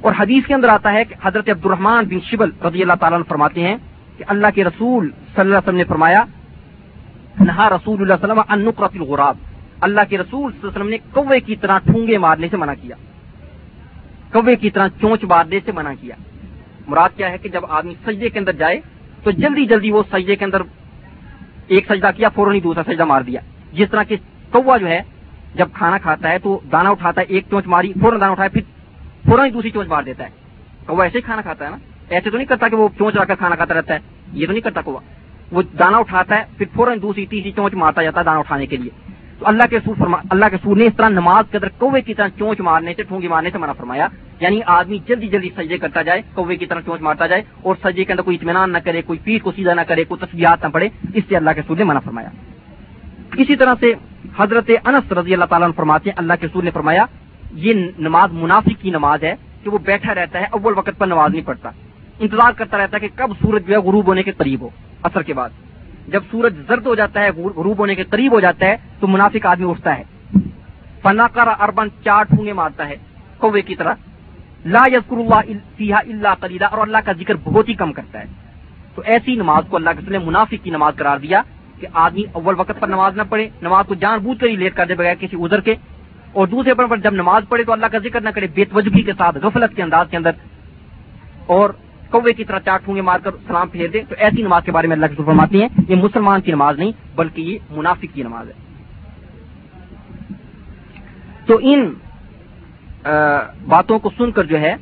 [0.01, 3.19] اور حدیث کے اندر آتا ہے کہ حضرت عبد الرحمان بن شبل رضی اللہ تعالیٰ
[3.27, 3.77] فرماتے ہیں
[4.17, 6.23] کہ اللہ کے رسول صلی اللہ علیہ وسلم نے فرمایا،
[7.39, 9.37] نہا رسول اللہ وسلم ان الغراب۔
[9.81, 12.73] اللہ کے رسول صلی اللہ علیہ وسلم نے کوے کی طرح ٹھونگے مارنے سے منع
[12.81, 12.95] کیا۔
[14.33, 16.15] کوے کی طرح چونچ مارنے سے منع کیا۔
[16.87, 18.81] مراد کیا ہے کہ جب آدمی سجدے کے اندر جائے
[19.23, 20.61] تو جلدی جلدی وہ سجدے کے اندر
[21.67, 23.41] ایک سجدہ کیا، فوراً ہی دوسرا سجدہ مار دیا۔
[23.73, 24.15] جس طرح کہ
[24.51, 25.01] کوا جو ہے،
[25.55, 28.61] جب کھانا کھاتا ہے تو دانا اٹھاتا ہے، ایک چونچ ماری، فوراً دانا اٹھایا، پھر
[29.29, 30.29] فوراً ہی دوسری چونچ مار دیتا ہے۔
[30.85, 31.77] کوا ایسے ہی کھانا کھاتا ہے نا۔
[32.09, 33.99] ایسے تو نہیں کرتا کہ وہ چونچ رکھ کر کھانا کھاتا رہتا ہے۔
[34.33, 34.99] یہ تو نہیں کرتا کوا
[35.51, 38.77] وہ دانا اٹھاتا ہے، پھر فوراً دوسری، تیسری چونچ مارتا جاتا ہے دانا اٹھانے کے
[38.77, 39.04] لیے۔
[39.39, 42.01] تو اللہ کے سور فرما اللہ کے سور نے اس طرح نماز کے اندر کوے
[42.01, 44.07] کی طرح چونچ مارنے سے ٹھونگی مارنے سے منع فرمایا۔
[44.39, 48.03] یعنی آدمی جلدی جلدی سجدے کرتا جائے، کوے کی طرح چونچ مارتا جائے اور سجدے
[48.03, 50.69] کے اندر کوئی اطمینان نہ کرے، کوئی پیٹ کو سیدھا نہ کرے، کوئی تصویرات نہ
[50.69, 52.29] پڑے اس سے اللہ کے سور نے منع فرمایا۔
[53.37, 53.93] اسی طرح سے
[54.37, 57.05] حضرت انس رضی اللہ تعالیٰ فرماتے ہیں، اللہ کے سور نے فرمایا،
[57.51, 61.31] یہ نماز منافق کی نماز ہے کہ وہ بیٹھا رہتا ہے، اول وقت پر نماز
[61.31, 61.69] نہیں پڑھتا۔
[62.19, 64.69] انتظار کرتا رہتا ہے کہ کب سورج جو ہے غروب ہونے کے قریب ہو
[65.03, 65.49] اثر کے بعد۔
[66.07, 69.45] جب سورج زرد ہو جاتا ہے، غروب ہونے کے قریب ہو جاتا ہے، تو منافق
[69.45, 70.03] آدمی اٹھتا ہے۔
[71.01, 72.95] فناکر اربن چار ٹھونگے مارتا ہے
[73.37, 73.93] کوے کی طرح۔
[74.65, 78.25] لا یذکر اللہ فیہا اللہ قلیلہ اور اللہ کا ذکر بہت ہی کم کرتا ہے۔
[78.95, 81.41] تو ایسی نماز کو اللہ کے نے منافق کی نماز قرار دیا
[81.79, 84.75] کہ آدمی اول وقت پر نماز نہ پڑھے، نماز کو جان بوجھ کر ہی لیٹ
[84.75, 85.75] کر دے بغیر کسی ادھر کے۔
[86.33, 89.11] اور دوسرے پر جب نماز پڑھے تو اللہ کا ذکر نہ کرے، بے توجگی کے
[89.17, 90.31] ساتھ، غفلت کے انداز کے اندر۔
[91.45, 91.69] اور
[92.11, 94.87] کوے کی طرح چار ٹھونگے مار کر سلام پھیر دے، تو ایسی نماز کے بارے
[94.87, 98.47] میں اللہ کے فرماتے ہیں، یہ مسلمان کی نماز نہیں، بلکہ یہ منافق کی نماز
[98.47, 98.53] ہے۔
[101.45, 101.93] تو ان
[103.67, 104.75] باتوں کو سن کر جو ہے،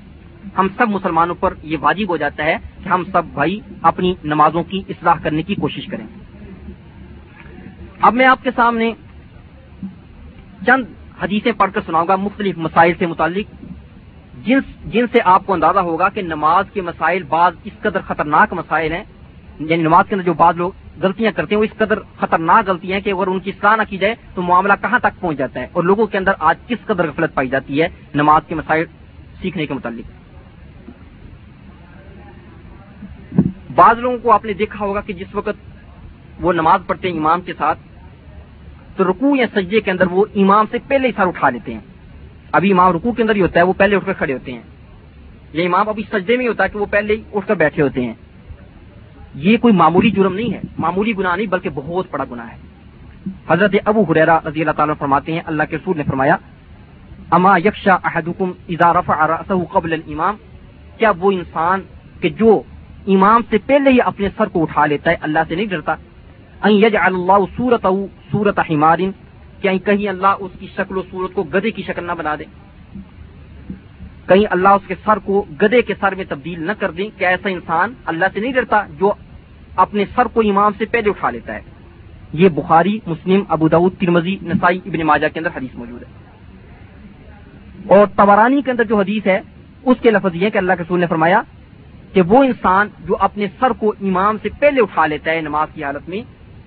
[0.58, 4.64] ہم سب مسلمانوں پر یہ واجب ہو جاتا ہے کہ ہم سب بھائی اپنی نمازوں
[4.64, 6.08] کی اصلاح کرنے کی کوشش کریں۔
[8.02, 8.92] اب میں آپ کے سامنے
[10.66, 10.86] چند
[11.22, 13.73] حدیثیں پڑھ کر سناؤں گا، مختلف مسائل سے متعلق۔
[14.46, 18.54] جن جن سے آپ کو اندازہ ہوگا کہ نماز کے مسائل بعض اس قدر خطرناک
[18.54, 19.04] مسائل ہیں
[19.60, 22.98] یعنی نماز کے اندر جو بعض لوگ غلطیاں کرتے ہیں، وہ اس قدر خطرناک غلطیاں
[22.98, 25.60] ہیں کہ اگر ان کی اصلاح نہ کی جائے تو معاملہ کہاں تک پہنچ جاتا
[25.60, 28.86] ہے؟ اور لوگوں کے اندر آج کس قدر غفلت پائی جاتی ہے نماز کے مسائل
[29.42, 30.12] سیکھنے کے متعلق؟
[33.76, 35.58] بعض لوگوں کو آپ نے دیکھا ہوگا کہ جس وقت
[36.42, 37.80] وہ نماز پڑھتے ہیں امام کے ساتھ،
[38.96, 41.82] تو رکوع یا سجدے کے اندر وہ امام سے پہلے ہی سر اٹھا لیتے ہیں۔
[42.54, 44.62] ابھی امام رکوع کے اندر ہی ہوتا ہے، وہ پہلے اٹھ کر کھڑے ہوتے ہیں۔
[45.54, 48.06] یہ امام ابھی سجدے میں ہوتا ہے کہ وہ پہلے ہی اٹھ کر بیٹھے ہوتے
[48.06, 48.14] ہیں۔
[49.36, 52.58] یہ کوئی معمولی جرم نہیں ہے، معمولی گناہ نہیں، بلکہ بہت بڑا گناہ ہے۔
[53.50, 56.38] حضرت ابو حریرا رضی اللہ تعالیٰ فرماتے ہیں، اللہ کے رسول نے فرمایا،
[57.32, 60.36] اما یکشا احدکم اذا رفع رأسه قبل الامام،
[60.98, 61.82] کیا وہ انسان
[62.22, 62.62] کہ جو
[63.08, 65.96] امام سے پہلے ہی اپنے سر کو اٹھا لیتا ہے، اللہ سے نہیں ڈرتا؟
[66.64, 69.00] ان یجعل اللہ صورته صورت حمار
[69.64, 72.44] کہ کہیں اللہ اس کی شکل و صورت کو گدے کی شکل نہ بنا دے۔
[74.28, 77.26] کہیں اللہ اس کے سر کو گدے کے سر میں تبدیل نہ کر دیں کہ
[77.26, 79.14] ایسا انسان اللہ سے نہیں ڈرتا جو
[79.76, 81.62] اپنے سر کو امام سے پہلے اٹھا لیتا ہے۔
[82.34, 86.08] یہ بخاری، مسلم، ابو ترمزی نسائی، ابن ماجہ کے اندر حدیث موجود ہے۔
[87.88, 89.42] اور تبرانی کے اندر جو حدیث ہے،
[89.86, 91.42] اس کے لفظ یہ کہ اللہ کے سور نے فرمایا
[92.14, 95.84] کہ وہ انسان جو اپنے سر کو امام سے پہلے اٹھا لیتا ہے نماز کی
[95.84, 96.22] حالت میں،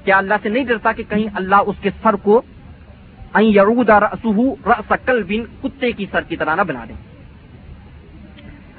[0.04, 2.42] کیا اللہ سے نہیں ڈرتا کہ کہیں اللہ اس کے سر کو
[5.28, 6.94] بن کتے کی سر کی طرح نہ بنا دیں۔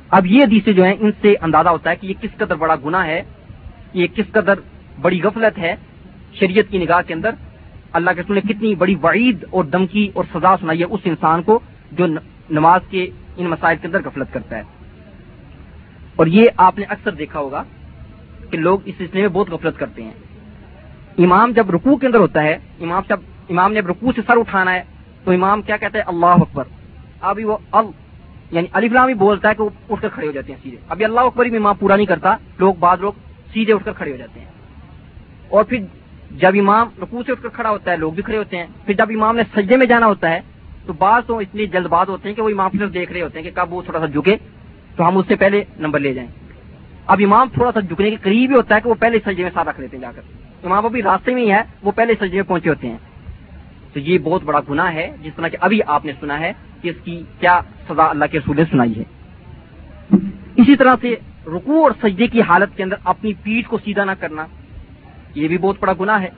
[0.09, 2.75] اب یہ حدیثیں جو ہیں، ان سے اندازہ ہوتا ہے کہ یہ کس قدر بڑا
[2.85, 3.23] گنا ہے،
[3.93, 4.53] یہ کس قدر
[5.01, 5.75] بڑی غفلت ہے
[6.33, 7.29] شریعت کی نگاہ کے اندر۔
[7.93, 11.59] اللہ کے نے کتنی بڑی وعید اور دمکی اور سزا سنائی ہے اس انسان کو
[11.91, 12.05] جو
[12.49, 14.63] نماز کے ان مسائل کے اندر غفلت کرتا ہے۔
[16.15, 17.63] اور یہ آپ نے اکثر دیکھا ہوگا
[18.51, 20.11] کہ لوگ اس سلسلے میں بہت غفلت کرتے ہیں۔
[21.17, 24.73] امام جب رکوع کے اندر ہوتا ہے، امام جب امام نے رکوع سے سر اٹھانا
[24.73, 24.83] ہے،
[25.23, 26.63] تو امام کیا کہتا ہے؟ اللہ اکبر۔
[27.21, 27.85] ابھی وہ ال
[28.51, 31.05] یعنی علی فلام بولتا ہے کہ وہ اٹھ کر کھڑے ہو جاتے ہیں سیدھے۔ ابھی
[31.05, 33.13] اللہ اکبر بھی امام پورا نہیں کرتا، لوگ بعض لوگ
[33.53, 34.47] سیدھے اٹھ کر کھڑے ہو جاتے ہیں۔
[35.49, 35.77] اور پھر
[36.31, 38.93] جب امام رکوع سے اٹھ کر کھڑا ہوتا ہے، لوگ بھی کھڑے ہوتے ہیں۔ پھر
[38.93, 40.39] جب امام نے سجدے میں جانا ہوتا ہے،
[40.85, 43.39] تو بعض تو اتنی جلد باز ہوتے ہیں کہ وہ امام پھر دیکھ رہے ہوتے
[43.39, 44.35] ہیں کہ کب وہ تھوڑا سا جھکے،
[44.95, 46.29] تو ہم اس سے پہلے نمبر لے جائیں۔
[47.07, 49.51] اب امام تھوڑا سا جھکنے کے قریب ہی ہوتا ہے کہ وہ پہلے سجدے میں
[49.53, 50.21] ساتھ رکھ لیتے ہیں جا کر۔
[50.63, 52.97] امام ابھی راستے میں ہی ہے، وہ پہلے سجدے میں پہنچے ہوتے ہیں۔
[53.93, 56.89] تو یہ بہت بڑا گناہ ہے، جس طرح کہ ابھی آپ نے سنا ہے کہ
[56.89, 59.03] اس کی کیا سزا اللہ کے رسول نے سنائی ہے۔
[60.55, 61.15] اسی طرح سے
[61.47, 64.45] رکوع اور سجدے کی حالت کے اندر اپنی پیٹ کو سیدھا نہ کرنا،
[65.35, 66.29] یہ بھی بہت بڑا گناہ ہے۔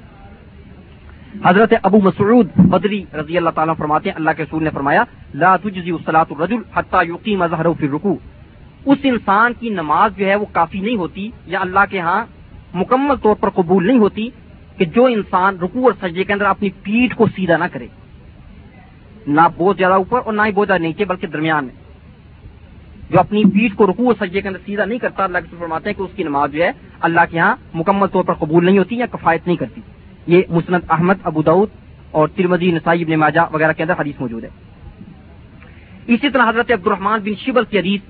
[1.46, 5.04] حضرت ابو مسعود بدری رضی اللہ تعالیٰ فرماتے ہیں، اللہ کے رسول نے فرمایا،
[5.36, 8.18] لا تجزی الصلاۃ الرجل حتى يقيم ظهره في الركوع
[8.86, 12.22] اس انسان کی نماز جو ہے وہ کافی نہیں ہوتی یا اللہ کے ہاں
[12.74, 14.30] مکمل طور پر قبول نہیں ہوتی
[14.80, 17.88] کہ جو انسان رکوع اور سجدے کے اندر اپنی پیٹھ کو سیدھا نہ کرے،
[19.28, 21.74] نہ بہت زیادہ اوپر اور نہ ہی بہت زیادہ نیچے، بلکہ درمیان میں۔
[23.10, 25.90] جو اپنی پیٹھ کو رکوع اور سجدے کے اندر سیدھا نہیں کرتا، اللہ کے فرماتے
[25.90, 28.78] ہیں کہ اس کی نماز جو ہے اللہ کے یہاں مکمل طور پر قبول نہیں
[28.78, 29.82] ہوتی یا کفایت نہیں کرتی۔
[30.28, 31.70] یہ مسند احمد، ابو دعود
[32.12, 34.50] اور ترمزی نسائی، ابن ماجہ وغیرہ کے اندر حدیث موجود ہے۔
[36.08, 38.02] اسی طرح حضرت عبد الرحمان بن شبل کی حدیث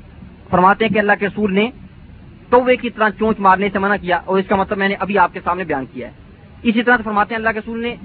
[0.50, 1.72] فرماتے ہیں کہ اللہ کے رسول نے
[2.50, 5.18] توے کی طرح چونچ مارنے سے منع کیا اور اس کا مطلب میں نے ابھی
[5.18, 6.29] آپ کے سامنے بیان کیا ہے۔
[6.64, 7.96] اسی طرح سے فرماتے ہیں اللہ کے رسول نے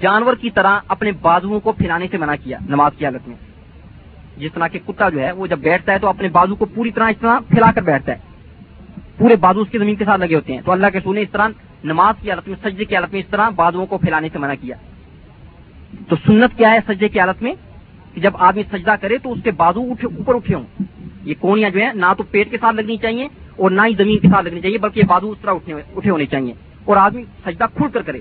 [0.00, 3.36] جانور کی طرح اپنے بازو کو پھیلانے سے منع کیا، نماز کی حالت میں۔
[4.36, 6.90] جس طرح کہ کتا جو ہے، وہ جب بیٹھتا ہے تو اپنے بازو کو پوری
[6.90, 8.18] طرح اس طرح پھیلا کر بیٹھتا ہے۔
[9.18, 11.22] پورے بازو اس کی زمین کے ساتھ لگے ہوتے ہیں۔ تو اللہ کے رسول نے
[11.22, 11.48] اس طرح
[11.84, 14.54] نماز کی حالت میں، سجدے کی حالت میں اس طرح بازو کو پھیلانے سے منع
[14.60, 14.76] کیا۔
[16.08, 17.54] تو سنت کیا ہے سجدے کی حالت میں؟
[18.14, 20.82] کہ جب آدمی سجدہ کرے تو اس کے بازو اوپر اٹھے ہوں۔
[21.24, 24.18] یہ کونیاں جو ہے نہ تو پیٹ کے ساتھ لگنی چاہیے اور نہ ہی زمین
[24.18, 25.52] کے ساتھ لگنی چاہیے، بلکہ بازو اس طرح
[25.96, 28.20] اٹھے ہونے چاہیے۔ اور آدمی سجدہ کھل کر کرے۔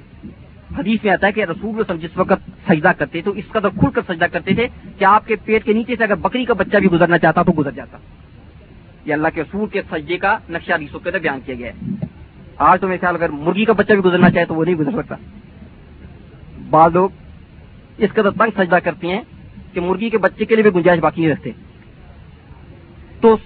[0.78, 3.90] حدیث میں آتا ہے کہ رسول وسلم جس وقت سجدہ کرتے تو اس قدر کھل
[3.92, 6.78] کر سجدہ کرتے تھے کہ آپ کے پیٹ کے نیچے سے اگر بکری کا بچہ
[6.78, 7.98] بھی گزرنا چاہتا تو گزر جاتا۔
[9.06, 12.06] یہ اللہ کے رسول کے سجدے کا نقشہ ریسو کے بیان کیا گیا ہے۔
[12.58, 14.92] آج تو میرے خیال اگر مرغی کا بچہ بھی گزرنا چاہے تو وہ نہیں گزر
[14.92, 15.16] سکتا۔
[16.70, 17.10] بعض لوگ
[17.98, 19.22] اس قدر تنگ سجدہ کرتے ہیں
[19.74, 21.52] کہ مرغی کے بچے کے لیے بھی گنجائش باقی نہیں رکھتے۔
[23.22, 23.38] تو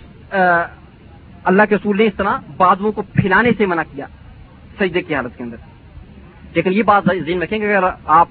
[1.44, 4.08] اللہ کے رسول نے اس طرح بازو کو پھیلانے سے منع کیا۔
[4.80, 5.58] سجدے کی حالت کے اندر۔
[6.54, 8.28] لیکن یہ بات ذہن رکھیں کہ اگر آپ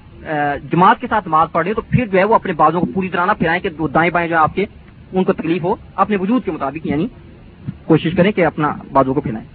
[0.71, 2.85] جماعت کے ساتھ نماز پڑھ رہے ہیں تو پھر جو ہے وہ اپنے بازوں کو
[2.93, 4.65] پوری طرح نہ پھیلائیں کہ دائیں بائیں جو آپ کے،
[5.11, 7.07] ان کو تکلیف ہو، اپنے وجود کے مطابق یعنی
[7.85, 9.47] کوشش کریں کہ اپنا بازو کو پھیلائیں۔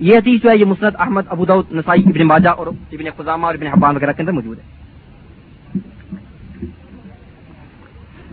[0.00, 3.54] یہ حدیث جو ہے، یہ مسرت احمد ابود نسائی، ابن ماجہ اور ابن خزامہ اور
[3.54, 4.78] ابن حبان وغیرہ کے اندر موجود ہے۔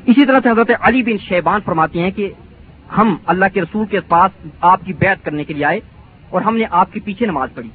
[0.06, 2.32] اسی طرح سے حضرت علی بن شیبان فرماتے ہیں کہ
[2.98, 5.80] ہم اللہ کے رسول کے پاس آپ کی بیعت کرنے کے لیے آئے۔
[6.36, 7.70] اور ہم نے آپ کے پیچھے نماز پڑھی۔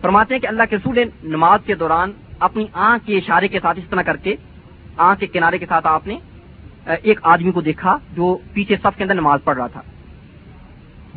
[0.00, 2.12] فرماتے ہیں کہ اللہ کے رسول نے نماز کے دوران
[2.46, 4.34] اپنی آنکھ کے اشارے کے ساتھ اس طرح کر کے،
[5.06, 6.16] آنکھ کے کنارے کے ساتھ آپ نے
[7.02, 9.82] ایک آدمی کو دیکھا جو پیچھے سب کے اندر نماز پڑھ رہا تھا۔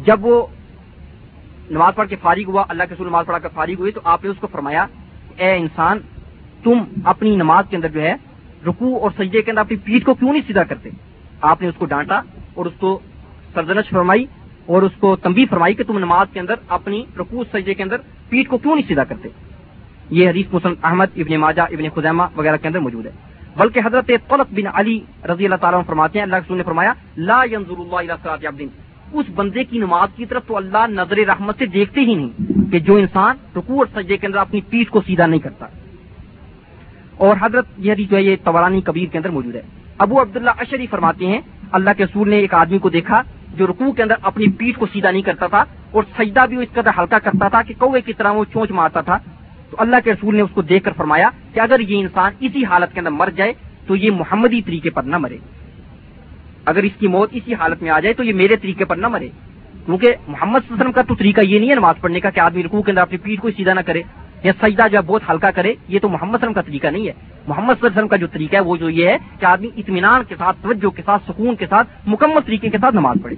[0.05, 0.35] جب وہ
[1.69, 4.23] نماز پڑھ کے فارغ ہوا، اللہ کے رسول نماز پڑھا کر فارغ ہوئی تو آپ
[4.23, 4.85] نے اس کو فرمایا،
[5.37, 5.99] اے انسان،
[6.63, 8.13] تم اپنی نماز کے اندر جو ہے
[8.67, 10.89] رکو اور سجدے کے اندر اپنی پیٹ کو کیوں نہیں سیدھا کرتے؟
[11.41, 12.21] آپ نے اس کو ڈانٹا
[12.53, 12.99] اور اس کو
[13.53, 14.25] سرزنش فرمائی
[14.65, 17.97] اور اس کو تمبی فرمائی کہ تم نماز کے اندر اپنی رکوع سجدے کے اندر
[18.29, 19.29] پیٹ کو کیوں نہیں سیدھا کرتے؟
[20.09, 23.11] یہ حدیث مسلم احمد، ابن ماجہ، ابن خزیمہ وغیرہ کے اندر موجود ہے۔
[23.57, 27.79] بلکہ حضرت طلق بن علی رضی اللہ تعالیٰ فرماتے ہیں، اللہ نے فرمایا، لا ينظر
[27.79, 28.65] اللہ الى
[29.13, 32.29] اس بندے کی نماز کی طرف تو اللہ نظر رحمت سے دیکھتے ہی نہیں
[32.71, 35.65] کہ جو انسان رکوع اور سجدے کے اندر اپنی پیٹ کو سیدھا نہیں کرتا۔
[37.17, 39.61] اور حضرت یہ حدیث جو ہے، یہ تورانی کبیر کے اندر موجود ہے۔
[39.97, 43.23] ابو عبداللہ اشری فرماتے ہیں، اللہ کے سور نے ایک آدمی کو دیکھا
[43.57, 46.73] جو رکوع کے اندر اپنی پیٹ کو سیدھا نہیں کرتا تھا اور سجدہ بھی اس
[46.73, 49.17] قدر ہلکا کرتا تھا کہ کوے کی طرح وہ چونچ مارتا تھا،
[49.69, 52.65] تو اللہ کے رسول نے اس کو دیکھ کر فرمایا کہ اگر یہ انسان اسی
[52.65, 53.53] حالت کے اندر مر جائے
[53.87, 55.37] تو یہ محمدی طریقے پر نہ مرے۔
[56.65, 59.07] اگر اس کی موت اسی حالت میں آ جائے تو یہ میرے طریقے پر نہ
[59.07, 59.29] مرے۔
[59.85, 62.29] کیونکہ محمد صلی اللہ علیہ وسلم کا تو طریقہ یہ نہیں ہے نماز پڑھنے کا
[62.29, 64.01] کہ آدمی رکوع کے اندر اپنی پیٹ کو سیدھا نہ کرے۔
[64.45, 66.61] یا سجدہ جو ہے بہت ہلکا کرے، یہ تو محمد صلی اللہ علیہ وسلم کا
[66.61, 67.13] طریقہ نہیں ہے۔
[67.47, 69.69] محمد صلی اللہ علیہ وسلم کا جو طریقہ ہے، وہ جو یہ ہے کہ آدمی
[69.77, 73.35] اطمینان کے ساتھ، توجہ کے ساتھ، سکون کے ساتھ، مکمل طریقے کے ساتھ نماز پڑھے۔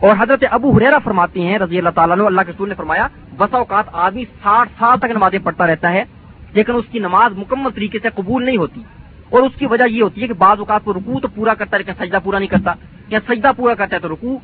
[0.00, 3.58] اور حضرت ابو حریرا فرماتے ہیں رضی اللہ تعالیٰ اللہ کے رسول نے فرمایا، بسا
[3.58, 6.04] اوقات آدمی ساٹھ سال تک نمازیں پڑھتا رہتا ہے،
[6.52, 8.82] لیکن اس کی نماز مکمل طریقے سے قبول نہیں ہوتی۔
[9.30, 11.76] اور اس کی وجہ یہ ہوتی ہے کہ بعض اوقات کو رکوع تو پورا کرتا
[11.76, 12.72] ہے، لیکن سجدہ پورا نہیں کرتا۔
[13.08, 14.38] یا سجدہ پورا کرتا ہے تو رکوع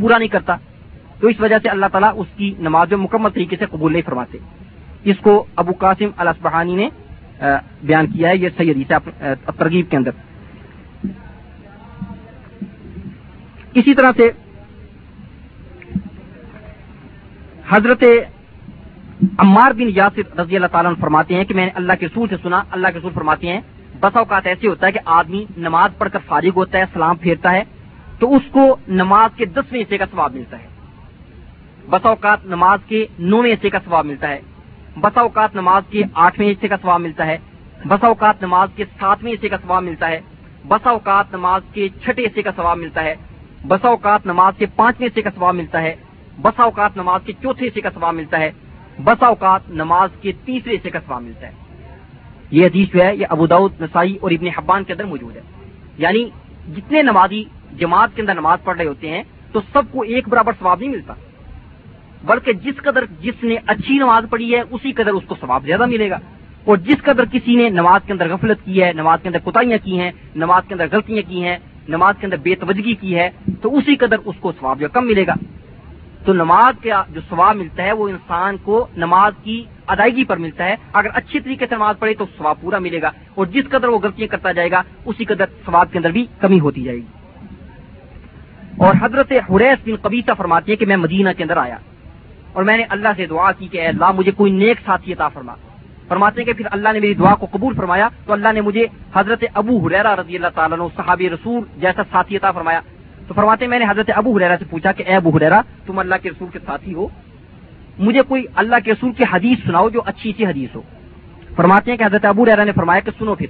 [0.00, 0.56] پورا نہیں کرتا۔
[1.24, 4.02] تو اس وجہ سے اللہ تعالیٰ اس کی نماز میں مکمل طریقے سے قبول نہیں
[4.06, 4.38] فرماتے۔
[5.10, 6.88] اس کو ابو قاسم الاسبہانی نے
[7.40, 10.10] بیان کیا ہے، یہ صحیح حدیث ہے ترغیب کے اندر۔
[13.74, 14.28] اسی طرح سے
[17.70, 18.04] حضرت
[19.38, 22.36] عمار بن یاسر رضی اللہ تعالیٰ فرماتے ہیں کہ میں نے اللہ کے سور سے
[22.42, 23.60] سنا، اللہ کے سور فرماتے ہیں،
[24.00, 27.52] بسا اوقات ایسے ہوتا ہے کہ آدمی نماز پڑھ کر فارغ ہوتا ہے، سلام پھیرتا
[27.52, 27.62] ہے،
[28.18, 28.68] تو اس کو
[29.00, 30.73] نماز کے دسویں حصے کا ثواب ملتا ہے۔
[31.90, 34.40] بسا اوقات نماز کے نویں حصے کا ثواب ملتا ہے۔
[35.00, 37.38] بسا اوقات نماز کے آٹھویں حصے کا ثواب ملتا ہے۔
[37.84, 40.20] بسا اوقات نماز کے ساتویں حصے کا ثواب ملتا ہے۔
[40.68, 43.14] بسا اوقات نماز کے چھٹے حصے کا ثواب ملتا ہے۔
[43.68, 45.96] بسا اوقات نماز کے پانچویں حصے کا ثواب ملتا ہے۔
[46.42, 48.52] بسا اوقات نماز کے چوتھے حصے کا ثواب ملتا ہے۔
[49.04, 51.52] بسا اوقات نماز کے تیسرے حصے کا ثواب ملتا ہے۔
[52.50, 55.42] یہ حدیث جو ہے، یہ ابوداؤد نسائی اور ابن حبان کے اندر موجود ہے۔
[55.98, 56.30] یعنی
[56.76, 57.44] جتنے نمازی
[57.78, 60.90] جماعت کے اندر نماز پڑھ رہے ہوتے ہیں، تو سب کو ایک برابر ثواب نہیں
[60.90, 61.14] ملتا۔
[62.24, 65.86] بلکہ جس قدر جس نے اچھی نماز پڑھی ہے، اسی قدر اس کو ثواب زیادہ
[65.86, 66.18] ملے گا۔
[66.64, 69.78] اور جس قدر کسی نے نماز کے اندر غفلت کی ہے، نماز کے اندر کوتاہیاں
[69.84, 71.56] کی ہیں، نماز کے اندر غلطیاں کی ہیں،
[71.88, 75.06] نماز کے اندر بے توجگی کی ہے، تو اسی قدر اس کو ثواب جو کم
[75.06, 75.34] ملے گا۔
[76.24, 80.64] تو نماز کا جو ثواب ملتا ہے، وہ انسان کو نماز کی ادائیگی پر ملتا
[80.64, 83.88] ہے۔ اگر اچھی طریقے سے نماز پڑھے تو ثواب پورا ملے گا۔ اور جس قدر
[83.88, 87.02] وہ غلطیاں کرتا جائے گا، اسی قدر ثواب کے اندر بھی کمی ہوتی جائے گی۔
[88.76, 91.76] اور حضرت حریث بن قبیصہ فرماتی ہے کہ میں مدینہ کے اندر آیا۔
[92.54, 95.28] اور میں نے اللہ سے دعا کی کہ اے اللہ، مجھے کوئی نیک ساتھی عطا
[95.28, 95.54] فرما۔
[96.08, 98.86] فرماتے ہیں کہ پھر اللہ نے میری دعا کو قبول فرمایا تو اللہ نے مجھے
[99.14, 102.80] حضرت ابو حریرا رضی اللہ تعالیٰ صحابی رسول جیسا ساتھی عطا فرمایا۔
[103.28, 105.98] تو فرماتے ہیں میں نے حضرت ابو حریرا سے پوچھا کہ اے ابو حریرا تم
[105.98, 107.06] اللہ کے رسول کے ساتھی ہو؟
[107.98, 110.82] مجھے کوئی اللہ کے رسول کی حدیث سناؤ جو اچھی سی حدیث ہو۔
[111.56, 113.46] فرماتے ہیں کہ حضرت ابو حریرا نے فرمایا کہ سنو پھر۔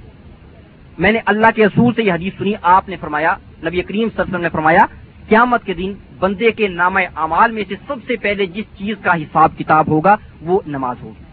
[0.97, 3.97] میں نے اللہ کے رسول سے یہ حدیث سنی، آپ نے فرمایا، نبی کریم صلی
[3.97, 4.85] اللہ علیہ وسلم نے فرمایا
[5.29, 9.15] قیامت کے دن بندے کے نام اعمال میں سے سب سے پہلے جس چیز کا
[9.15, 11.23] حساب کتاب ہوگا وہ نماز ہوگی۔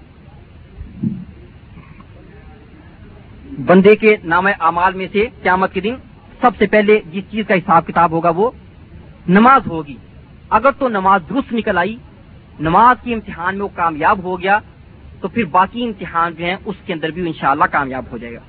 [3.67, 5.95] بندے کے نام اعمال میں سے قیامت کے دن
[6.41, 8.51] سب سے پہلے جس چیز کا حساب کتاب ہوگا وہ
[9.29, 9.97] نماز ہوگی۔
[10.51, 11.97] اگر تو نماز درست نکل آئی،
[12.61, 14.59] نماز کے امتحان میں وہ کامیاب ہو گیا،
[15.21, 18.41] تو پھر باقی امتحان جو ہیں اس کے اندر بھی انشاءاللہ کامیاب ہو جائے گا۔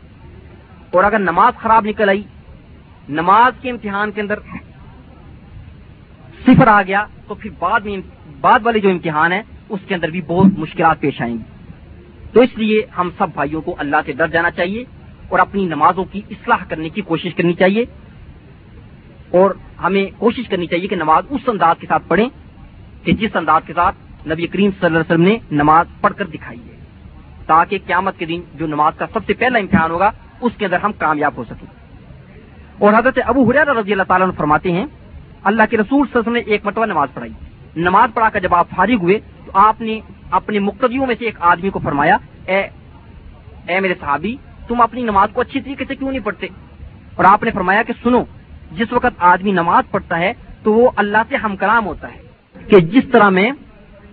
[0.91, 2.23] اور اگر نماز خراب نکل آئی،
[3.09, 4.39] نماز کے امتحان کے اندر
[6.45, 7.97] صفر آ گیا تو پھر بعد میں
[8.41, 11.43] بعد والے جو امتحان ہیں، اس کے اندر بھی بہت مشکلات پیش آئیں گی۔
[12.33, 14.83] تو اس لیے ہم سب بھائیوں کو اللہ سے ڈر جانا چاہیے
[15.29, 17.85] اور اپنی نمازوں کی اصلاح کرنے کی کوشش کرنی چاہیے
[19.31, 19.51] اور
[19.83, 22.29] ہمیں کوشش کرنی چاہیے کہ نماز اس انداز کے ساتھ پڑھیں
[23.03, 23.95] کہ جس انداز کے ساتھ
[24.27, 26.75] نبی کریم صلی اللہ علیہ وسلم نے نماز پڑھ کر دکھائی ہے،
[27.45, 30.77] تاکہ قیامت کے دن جو نماز کا سب سے پہلا امتحان ہوگا، اس کے اندر
[30.77, 31.67] ہم کامیاب ہو سکیں۔
[32.77, 34.85] اور حضرت ابو حریر رضی اللہ تعالیٰ فرماتے ہیں
[35.43, 37.33] اللہ کے رسول صلی اللہ علیہ وسلم نے ایک مرتبہ نماز پڑھائی۔
[37.75, 39.99] نماز پڑھا کر جب آپ فارغ ہوئے تو آپ نے
[40.31, 42.67] اپنے مقتدیوں میں سے ایک آدمی کو فرمایا، اے
[43.67, 44.35] اے میرے صحابی،
[44.67, 46.47] تم اپنی نماز کو اچھی طریقے سے کیوں نہیں پڑھتے؟
[47.15, 48.23] اور آپ نے فرمایا کہ سنو،
[48.71, 52.21] جس وقت آدمی نماز پڑھتا ہے تو وہ اللہ سے ہم کلام ہوتا ہے۔
[52.67, 53.51] کہ جس طرح میں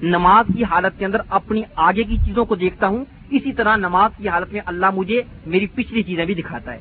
[0.03, 4.11] نماز کی حالت کے اندر اپنی آگے کی چیزوں کو دیکھتا ہوں، اسی طرح نماز
[4.17, 6.79] کی حالت میں اللہ مجھے میری پچھلی چیزیں بھی دکھاتا ہے۔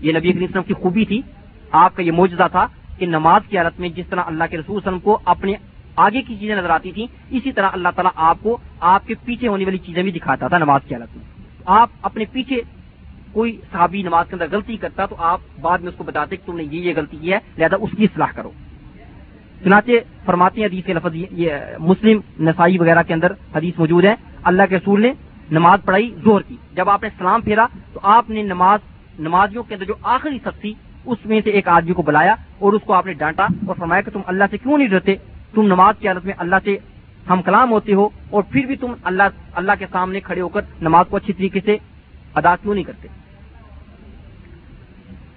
[0.00, 1.22] یہ نبی وسلم کی خوبی تھی۔
[1.70, 2.66] آپ کا یہ موجودہ تھا
[3.00, 5.54] کہ نماز کی حالت میں جس طرح اللہ کے رسول وسلم کو اپنے
[5.96, 9.48] آگے کی چیزیں نظر آتی تھیں، اسی طرح اللہ تعالیٰ آپ کو آپ کے پیچھے
[9.48, 11.24] ہونے والی چیزیں بھی دکھاتا تھا نماز کی حالت میں۔
[11.78, 12.60] آپ اپنے پیچھے
[13.32, 16.46] کوئی صحابی نماز کے اندر غلطی کرتا تو آپ بعد میں اس کو بتاتے کہ
[16.46, 18.50] تم نے یہ یہ غلطی کی ہے، لہٰذا اس کی اصلاح کرو۔
[19.64, 19.92] چنانچہ
[20.24, 24.62] فرماتے ہیں حدیث کے لفظ یہ مسلم نسائی وغیرہ کے اندر حدیث موجود ہے، اللہ
[24.68, 25.12] کے رسول نے
[25.50, 28.80] نماز پڑھائی زور کی۔ جب آپ نے سلام پھیرا تو آپ نے نماز،
[29.18, 30.72] نمازیوں کے اندر جو آخری سب تھی
[31.04, 34.02] اس میں سے ایک آدمی کو بلایا اور اس کو آپ نے ڈانٹا اور فرمایا
[34.02, 35.14] کہ تم اللہ سے کیوں نہیں ڈرتے؟
[35.54, 36.76] تم نماز کی حالت میں اللہ سے
[37.30, 39.22] ہم کلام ہوتے ہو اور پھر بھی تم اللہ
[39.54, 41.76] اللہ کے سامنے کھڑے ہو کر نماز کو اچھی طریقے سے
[42.34, 43.08] ادا کیوں نہیں کرتے؟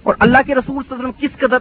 [0.03, 1.57] اور اللہ کے رسول صلی اللہ علیہ وسلم کس قدر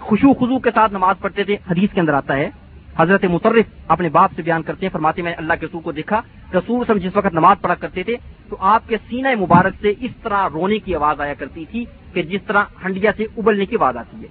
[0.00, 2.50] خوشو خزو کے ساتھ نماز پڑھتے تھے؟ حدیث کے اندر آتا ہے۔
[2.98, 6.20] حضرت مترف اپنے باپ سے بیان کرتے ہیں، فرماتے میں اللہ کے رسول کو دیکھا،
[6.54, 8.16] رسول وسلم جس وقت نماز پڑھا کرتے تھے
[8.48, 12.22] تو آپ کے سینہ مبارک سے اس طرح رونے کی آواز آیا کرتی تھی کہ
[12.22, 14.28] جس طرح ہنڈیا سے ابلنے کی آواز آتی ہے۔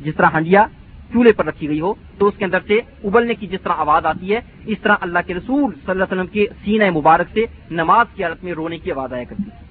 [0.00, 0.64] جس طرح ہنڈیا
[1.12, 4.06] چولہے پر رکھی گئی ہو، تو اس کے اندر سے ابلنے کی جس طرح آواز
[4.06, 7.44] آتی ہے، اس طرح اللہ کے رسول صلی اللہ علیہ وسلم کے سینہ مبارک سے
[7.70, 9.68] نماز کی حالت میں رونے کی آواز آیا کرتی تھی۔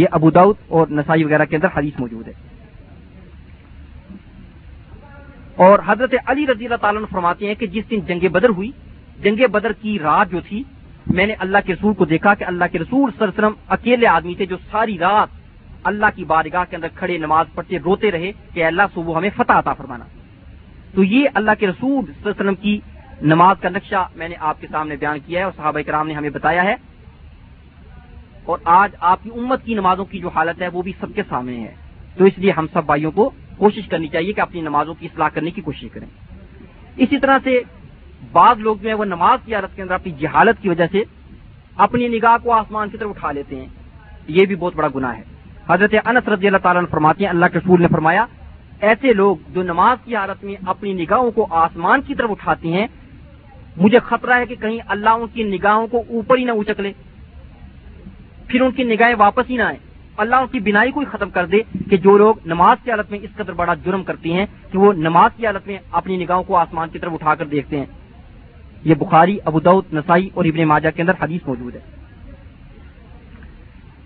[0.00, 2.32] یہ ابو داؤد اور نسائی وغیرہ کے اندر حدیث موجود ہے۔
[5.56, 8.70] اور حضرت علی رضی اللہ تعالیٰ فرماتے ہیں کہ جس دن جنگ بدر ہوئی،
[9.22, 10.62] جنگ بدر کی رات جو تھی
[11.06, 13.64] میں نے اللہ کے رسول کو دیکھا کہ اللہ کے رسول صلی اللہ علیہ وسلم
[13.68, 15.28] اکیلے آدمی تھے جو ساری رات
[15.84, 19.52] اللہ کی بارگاہ کے اندر کھڑے نماز پڑھتے روتے رہے کہ اللہ صبح ہمیں فتح
[19.52, 20.04] عطا فرمانا۔
[20.94, 22.80] تو یہ اللہ کے رسول صلی اللہ علیہ وسلم کی
[23.22, 26.14] نماز کا نقشہ میں نے آپ کے سامنے بیان کیا ہے اور صحابہ کرام نے
[26.14, 26.74] ہمیں بتایا ہے۔
[28.44, 31.22] اور آج آپ کی امت کی نمازوں کی جو حالت ہے وہ بھی سب کے
[31.28, 31.74] سامنے ہے۔
[32.18, 35.28] تو اس لیے ہم سب بھائیوں کو کوشش کرنی چاہیے کہ اپنی نمازوں کی اصلاح
[35.28, 36.06] کرنے کی کوشش کریں۔
[36.96, 37.60] اسی طرح سے
[38.32, 41.02] بعض لوگ جو ہے وہ نماز کی حالت کے اندر اپنی جہالت کی وجہ سے
[41.76, 43.66] اپنی نگاہ کو آسمان کی طرف اٹھا لیتے ہیں۔
[44.28, 45.22] یہ بھی بہت بڑا گناہ ہے۔
[45.68, 48.26] حضرت انس رضی اللہ تعالیٰ نے فرماتے ہیں، اللہ کے رسول نے فرمایا،
[48.80, 52.86] ایسے لوگ جو نماز کی حالت میں اپنی نگاہوں کو آسمان کی طرف اٹھاتے ہیں،
[53.76, 56.92] مجھے خطرہ ہے کہ کہیں اللہ ان کی نگاہوں کو اوپر ہی نہ اچک لے،
[58.46, 59.76] پھر ان کی نگاہیں واپس ہی نہ آئے
[60.16, 61.58] اللہ ان کی بینائی کو ہی ختم کر دے
[61.90, 64.92] کہ جو لوگ نماز کی حالت میں اس قدر بڑا جرم کرتی ہیں کہ وہ
[64.92, 67.86] نماز کی حالت میں اپنی نگاہوں کو آسمان کی طرف اٹھا کر دیکھتے ہیں۔
[68.84, 71.80] یہ بخاری ابود نسائی اور ابن ماجہ کے اندر حدیث موجود ہے۔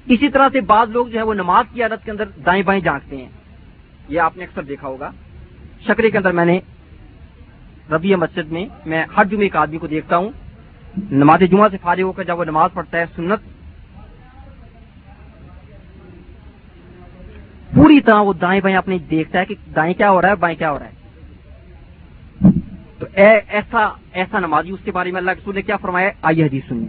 [0.07, 2.83] اسی طرح سے بعض لوگ جو ہے وہ نماز کی حالت کے اندر دائیں بائیں
[2.83, 3.29] جانکتے ہیں۔
[4.09, 5.11] یہ آپ نے اکثر دیکھا ہوگا۔
[5.87, 6.61] شکرے کے اندر میں نے
[7.91, 10.31] ربیع مسجد میں میں ہر جمعے ایک آدمی کو دیکھتا ہوں۔
[11.11, 13.41] نماز جمعہ سے فارغ ہو کر جب وہ نماز پڑھتا ہے، سنت
[17.75, 20.59] پوری طرح وہ دائیں بائیں اپنے دیکھتا ہے کہ دائیں کیا ہو رہا ہے، بائیں
[20.59, 20.98] کیا ہو رہا ہے۔
[22.99, 26.45] تو اے ایسا ایسا نمازی اس کے بارے میں اللہ کے نے کیا فرمایا آئیے
[26.45, 26.89] حدیث سنیے۔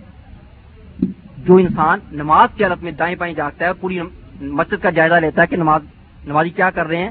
[1.37, 3.99] جو انسان نماز کی حالت میں دائیں بائیں جاگتا ہے، پوری
[4.41, 5.81] مسجد کا جائزہ لیتا ہے کہ نماز،
[6.27, 7.09] نمازی کیا کر رہے ہیں،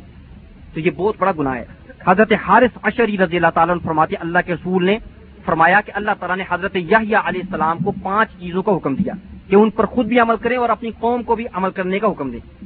[0.74, 1.64] تو یہ بہت بڑا گناہ ہے۔
[2.06, 4.98] حضرت حارث اشری رضی اللہ تعالیٰ نے فرماتے اللہ کے رسول نے
[5.44, 9.12] فرمایا کہ اللہ تعالیٰ نے حضرت یحییٰ علیہ السلام کو پانچ چیزوں کا حکم دیا
[9.48, 12.10] کہ ان پر خود بھی عمل کریں اور اپنی قوم کو بھی عمل کرنے کا
[12.10, 12.64] حکم دیں۔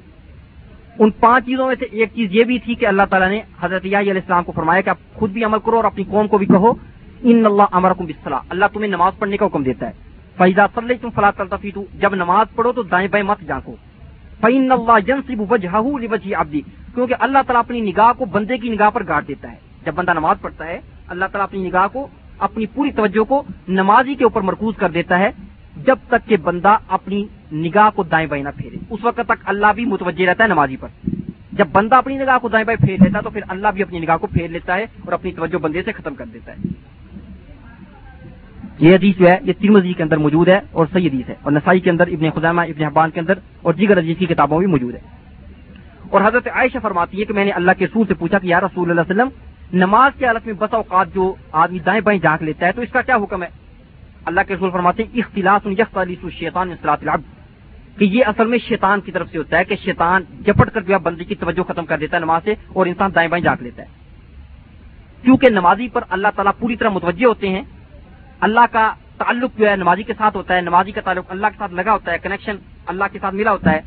[0.99, 3.85] ان پانچ چیزوں میں سے ایک چیز یہ بھی تھی کہ اللہ تعالیٰ نے حضرت
[3.85, 6.47] علیہ السلام کو فرمایا کہ آپ خود بھی عمل کرو اور اپنی قوم کو بھی
[6.47, 6.73] کہو،
[7.23, 8.05] ان اللہ امر کو
[8.49, 9.93] اللہ تمہیں نماز پڑھنے کا حکم دیتا ہے۔
[10.37, 13.75] فیضا صلی تم فلاح تلطفی جب نماز پڑھو تو دائیں بائیں مت جانکو
[14.41, 16.61] فعین اللہ جنسب وجہ وجہ ابدی
[16.95, 20.13] کیونکہ اللہ تعالیٰ اپنی نگاہ کو بندے کی نگاہ پر گاڑ دیتا ہے۔ جب بندہ
[20.13, 22.07] نماز پڑھتا ہے، اللہ تعالیٰ اپنی نگاہ کو،
[22.39, 25.31] اپنی پوری توجہ کو نمازی کے اوپر مرکوز کر دیتا ہے،
[25.77, 29.67] جب تک کہ بندہ اپنی نگاہ کو دائیں بائیں نہ پھیرے۔ اس وقت تک اللہ
[29.75, 30.89] بھی متوجہ رہتا ہے نمازی پر۔
[31.53, 33.99] جب بندہ اپنی نگاہ کو دائیں بائیں پھیر لیتا ہے تو پھر اللہ بھی اپنی
[33.99, 36.57] نگاہ کو پھیر لیتا ہے اور اپنی توجہ بندے سے ختم کر دیتا ہے۔
[38.79, 41.53] یہ حدیث جو ہے، یہ ترمزی کے اندر موجود ہے اور صحیح حدیث ہے۔ اور
[41.53, 44.67] نسائی کے اندر ابن خزامہ ابن حبان کے اندر اور دیگر عزیز کی کتابوں میں
[44.67, 45.01] موجود ہے۔
[46.11, 48.61] اور حضرت عائشہ فرماتی ہے کہ میں نے اللہ کے رسول سے پوچھا کہ یا
[48.61, 49.29] رسول اللہ علیہ وسلم،
[49.73, 52.93] نماز کی حالت میں بس اوقات جو آدمی دائیں بائیں جھانک لیتا ہے تو اس
[52.93, 53.49] کا کیا حکم ہے؟
[54.25, 55.69] اللہ کے رسول فرماتے ہیں اختلاط
[56.39, 56.73] شیطان
[57.99, 60.95] کہ یہ اصل میں شیطان کی طرف سے ہوتا ہے کہ شیطان جپٹ کر جو
[60.95, 63.63] ہے بندی کی توجہ ختم کر دیتا ہے نماز سے اور انسان دائیں بائیں جھانک
[63.63, 63.89] لیتا ہے۔
[65.23, 67.63] کیونکہ نمازی پر اللہ تعالیٰ پوری طرح متوجہ ہوتے ہیں۔
[68.41, 71.57] اللہ کا تعلق جو ہے نمازی کے ساتھ ہوتا ہے، نمازی کا تعلق اللہ کے
[71.59, 73.81] ساتھ لگا ہوتا ہے کنیکشن اللہ کے ساتھ ملا ہوتا ہے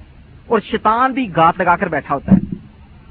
[0.47, 2.55] اور شیطان بھی گات لگا کر بیٹھا ہوتا ہے۔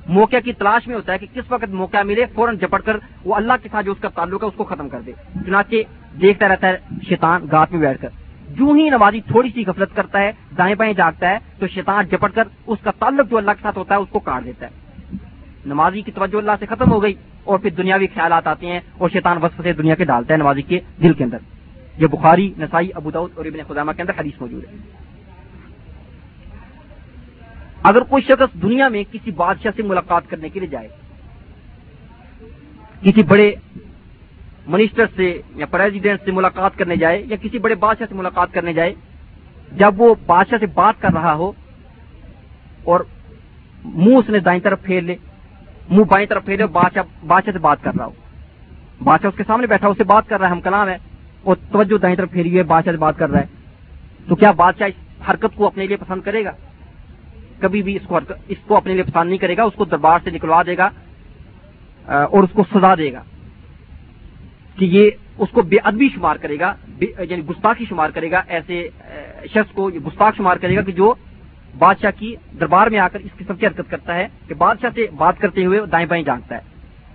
[0.07, 3.35] موقع کی تلاش میں ہوتا ہے کہ کس وقت موقع ملے فوراً جپٹ کر وہ
[3.35, 5.13] اللہ کے ساتھ جو اس کا تعلق ہے اس کو ختم کر دے۔
[5.47, 5.77] چنانچہ
[6.21, 6.77] دیکھتا رہتا ہے
[7.09, 8.09] شیطان گات میں بیٹھ کر۔
[8.49, 12.35] جو ہی نمازی تھوڑی سی غفلت کرتا ہے، دائیں بائیں جاگتا ہے، تو شیطان جپٹ
[12.35, 15.17] کر اس کا تعلق جو اللہ کے ساتھ ہوتا ہے، اس کو کاٹ دیتا ہے۔
[15.67, 17.15] نمازی کی توجہ اللہ سے ختم ہو گئی
[17.45, 20.63] اور پھر دنیاوی خیالات آتے ہیں اور شیطان وصف سے دنیا کے ڈالتا ہے نمازی
[20.63, 21.39] کے دل کے اندر۔
[21.99, 24.77] یہ بخاری، نسائی ابوداؤد اور ابن خدامہ کے اندر حدیث موجود ہے۔
[27.83, 30.89] اگر کوئی شخص دنیا میں کسی بادشاہ سے ملاقات کرنے کے لیے جائے،
[33.01, 33.55] کسی بڑے
[34.67, 38.73] منسٹر سے یا پریزیڈنٹ سے ملاقات کرنے جائے یا کسی بڑے بادشاہ سے ملاقات کرنے
[38.73, 38.95] جائے،
[39.73, 41.51] جب وہ بادشاہ سے بات کر رہا ہو
[42.85, 43.01] اور
[43.85, 45.17] منہ اس نے دائیں طرف پھیر لے،
[45.89, 48.13] منہ بائیں طرف پھیرے بادشاہ بادشاہ سے بات کر رہا ہو۔
[49.05, 50.97] بادشاہ اس کے سامنے بیٹھا، اس سے بات کر رہا ہے، ہم کلام ہے،
[51.43, 53.47] اور توجہ دائیں طرف پھیری ہوئی بادشاہ سے بات کر رہا ہے۔
[54.29, 56.53] تو کیا بادشاہ اس حرکت کو اپنے لیے پسند کرے گا؟
[57.61, 60.19] کبھی بھی اس کو اس کو اپنے لیے پسند نہیں کرے گا، اس کو دربار
[60.25, 60.89] سے نکلوا دے گا
[62.07, 63.23] اور اس کو سزا دے گا۔
[64.79, 68.89] کہ یہ اس کو بے ادبی شمار کرے گا یعنی گستاخی شمار کرے گا، ایسے
[69.55, 71.15] شخص کو یہ گستاخ شمار کرے گا کہ جو
[71.79, 75.07] بادشاہ کی دربار میں آ کر اس قسم کی حرکت کرتا ہے کہ بادشاہ سے
[75.17, 76.61] بات کرتے ہوئے دائیں بائیں جانتا ہے۔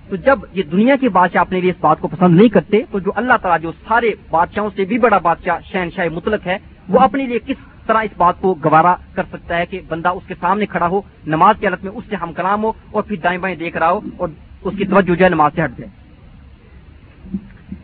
[0.10, 3.00] تو جب یہ دنیا کے بادشاہ اپنے لیے اس بات کو پسند نہیں کرتے، تو
[3.00, 6.58] جو اللہ تعالیٰ جو سارے بادشاہوں سے بھی بڑا بادشاہ، شہنشاہ مطلق ہے،
[6.90, 10.28] وہ اپنے لیے کس طرح اس بات کو گوارا کر سکتا ہے کہ بندہ اس
[10.28, 13.16] کے سامنے کھڑا ہو، نماز کی حالت میں اس سے ہم کلام ہو اور پھر
[13.24, 14.28] دائیں بائیں دیکھ رہا ہو اور
[14.64, 15.99] اس کی توجہ جو ہے نماز سے ہٹ جائے۔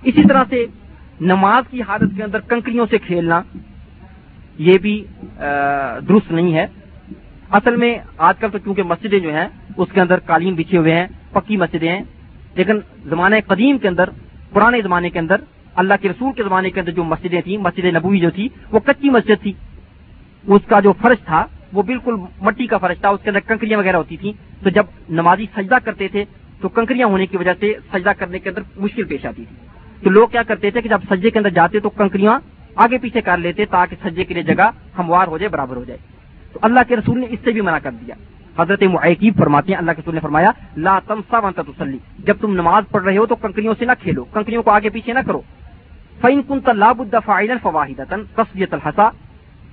[0.05, 0.65] اسی طرح سے
[1.21, 3.41] نماز کی حالت کے اندر کنکریوں سے کھیلنا،
[4.57, 5.05] یہ بھی
[6.07, 6.67] درست نہیں ہے۔
[7.51, 9.47] اصل میں آج کل تو چونکہ مسجدیں جو ہیں،
[9.77, 12.01] اس کے اندر قالین بچھے ہوئے ہیں، پکی مسجدیں ہیں۔
[12.55, 14.09] لیکن زمانہ قدیم کے اندر،
[14.53, 15.35] پرانے زمانے کے اندر،
[15.75, 18.79] اللہ کے رسول کے زمانے کے اندر جو مسجدیں تھیں، مسجد نبوی جو تھی، وہ
[18.79, 19.53] کچی مسجد تھی۔
[20.47, 23.79] اس کا جو فرش تھا، وہ بالکل مٹی کا فرش تھا، اس کے اندر کنکریاں
[23.79, 26.25] وغیرہ ہوتی تھیں۔ تو جب نمازی سجدہ کرتے تھے،
[26.61, 29.74] تو کنکریاں ہونے کی وجہ سے سجدہ کرنے کے اندر مشکل پیش آتی تھی۔
[30.05, 32.39] تو لوگ کیا کرتے تھے کہ جب سجدے کے اندر جاتے تو کنکریاں
[32.75, 35.99] آگے پیچھے کر لیتے تاکہ سجدے کے لیے جگہ ہموار ہو جائے، برابر ہو جائے۔
[36.53, 38.15] تو اللہ کے رسول نے اس سے بھی منع کر دیا۔
[38.61, 42.53] حضرت معیقیب فرماتے ہیں، اللہ کے رسول نے فرمایا، لا تمسا ون تسلی۔ جب تم
[42.53, 45.41] نماز پڑھ رہے ہو تو کنکریوں سے نہ کھیلو، کنکریوں کو آگے پیچھے نہ کرو۔
[46.21, 49.09] فین کن تلاب الدفاعین فواہد تصویت الحسا۔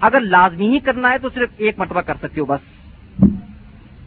[0.00, 2.60] اگر لازمی ہی کرنا ہے تو صرف ایک مرتبہ کر سکتے ہو بس۔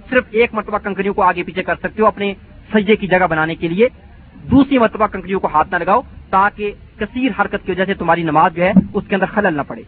[0.10, 2.34] صرف ایک مرتبہ کنکریوں کو آگے پیچھے کر سکتے ہو اپنے
[2.74, 3.88] سجدے کی جگہ بنانے کے لیے۔
[4.52, 8.56] دوسری مرتبہ کنکریوں کو ہاتھ نہ لگاؤ۔ تاکہ کثیر حرکت کی وجہ سے تمہاری نماز
[8.56, 9.82] جو ہے اس کے اندر خلل نہ پڑے۔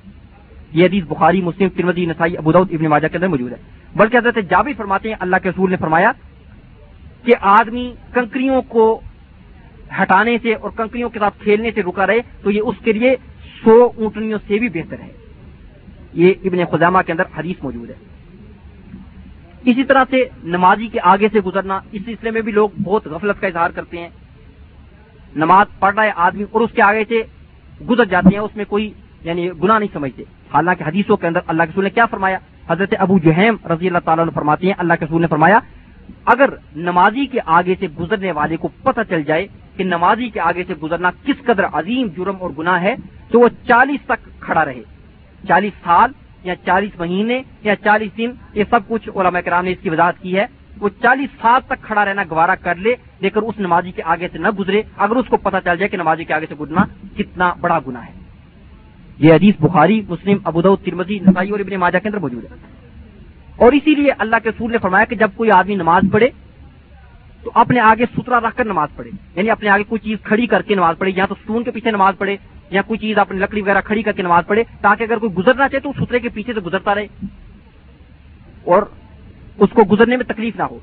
[0.71, 3.57] یہ حدیث بخاری، مسلم ترمدی نسائی ابود ابن ماجہ کے اندر موجود ہے۔
[3.95, 6.11] بلکہ حضرت جابر فرماتے ہیں، اللہ کے رسول نے فرمایا
[7.23, 9.01] کہ آدمی کنکریوں کو
[10.01, 13.15] ہٹانے سے اور کنکریوں کے ساتھ کھیلنے سے رکا رہے تو یہ اس کے لیے
[13.63, 15.07] سو اونٹنیوں سے بھی بہتر ہے۔
[16.13, 17.95] یہ ابن خزامہ کے اندر حدیث موجود ہے۔
[19.65, 23.41] اسی طرح سے نمازی کے آگے سے گزرنا، اس سلسلے میں بھی لوگ بہت غفلت
[23.41, 24.09] کا اظہار کرتے ہیں۔
[25.35, 27.23] نماز پڑھ رہا ہے آدمی اور اس کے آگے سے
[27.89, 30.23] گزر جاتے ہیں، اس میں کوئی یعنی گناہ نہیں سمجھتے۔
[30.53, 32.37] حالانکہ حدیثوں کے اندر اللہ کے رسول نے کیا فرمایا؟
[32.69, 35.59] حضرت ابو جہیم رضی اللہ تعالیٰ نے فرماتے ہیں، اللہ کے رسول نے فرمایا،
[36.25, 39.47] اگر نمازی کے آگے سے گزرنے والے کو پتہ چل جائے
[39.77, 42.95] کہ نمازی کے آگے سے گزرنا کس قدر عظیم جرم اور گناہ ہے،
[43.31, 44.81] تو وہ چالیس تک کھڑا رہے۔
[45.47, 46.11] چالیس سال
[46.43, 50.21] یا چالیس مہینے یا چالیس دن، یہ سب کچھ علماء کرام نے اس کی وضاحت
[50.21, 50.45] کی ہے۔
[50.79, 54.37] وہ چالیس سال تک کھڑا رہنا گوارا کر لے، لیکن اس نمازی کے آگے سے
[54.37, 56.81] نہ گزرے۔ اگر اس کو پتا چل جائے کہ نمازی کے آگے سے گزرنا
[57.17, 58.11] کتنا بڑا گنا ہے۔
[59.17, 62.55] یہ حدیث بخاری، مسلم ابود ترمزی نسائی اور ابن ماجہ کے اندر موجود ہے۔
[63.55, 66.29] اور اسی لیے اللہ کے سور نے فرمایا کہ جب کوئی آدمی نماز پڑھے
[67.43, 70.61] تو اپنے آگے سترا رکھ کر نماز پڑھے۔ یعنی اپنے آگے کوئی چیز کھڑی کر
[70.61, 72.37] کے نماز پڑھے، یا تو ستون کے پیچھے نماز پڑھے،
[72.69, 75.69] یا کوئی چیز اپنی لکڑی وغیرہ کھڑی کر کے نماز پڑھے، تاکہ اگر کوئی گزرنا
[75.69, 77.07] چاہے تو سترے کے پیچھے سے گزرتا رہے۔
[78.65, 78.83] اور
[79.59, 80.77] اس کو گزرنے میں تکلیف نہ ہو۔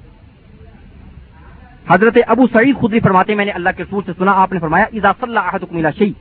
[1.88, 4.84] حضرت ابو سعید خدری فرماتے میں نے اللہ کے سور سے سنا، آپ نے فرمایا
[4.92, 6.12] اضاف اللہ ملا شہی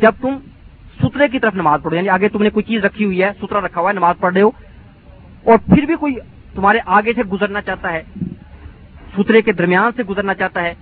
[0.00, 0.36] جب تم
[1.00, 3.60] سترے کی طرف نماز پڑھو یعنی آگے تم نے کوئی چیز رکھی ہوئی ہے سترا
[3.60, 4.50] رکھا ہوا ہے، نماز پڑھ رہے ہو،
[5.46, 6.14] اور پھر بھی کوئی
[6.54, 8.02] تمہارے آگے سے گزرنا چاہتا ہے،
[9.16, 10.74] سترے کے درمیان سے گزرنا چاہتا ہے،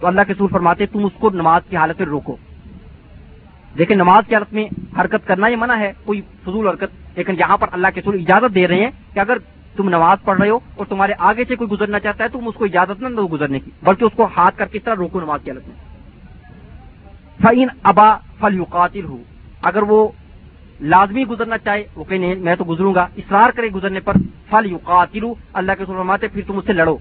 [0.00, 2.36] تو اللہ کے سور فرماتے تم اس کو نماز کی حالت میں روکو۔
[3.78, 4.66] دیکھیں، نماز کی حالت میں
[4.98, 8.54] حرکت کرنا یہ منع ہے، کوئی فضول حرکت، لیکن یہاں پر اللہ کے سور اجازت
[8.54, 9.38] دے رہے ہیں کہ اگر
[9.76, 12.54] تم نماز پڑھ رہے ہو اور تمہارے آگے سے کوئی گزرنا چاہتا ہے تم اس
[12.54, 15.40] کو اجازت نہ دو گزرنے کی، بلکہ اس کو ہاتھ کر کس طرح روکو نماز
[15.44, 15.76] کی حالت میں۔
[17.42, 19.24] فعین ابا فل یوقاتل ہوں
[19.62, 20.08] اگر وہ
[20.80, 24.16] لازمی گزرنا چاہے، وہ کہ نہیں، میں تو گزروں گا۔ اصرار کرے گزرنے پر۔
[24.50, 26.96] فل یوقاتل اللہ کے فرماتے پھر تم اس سے لڑو۔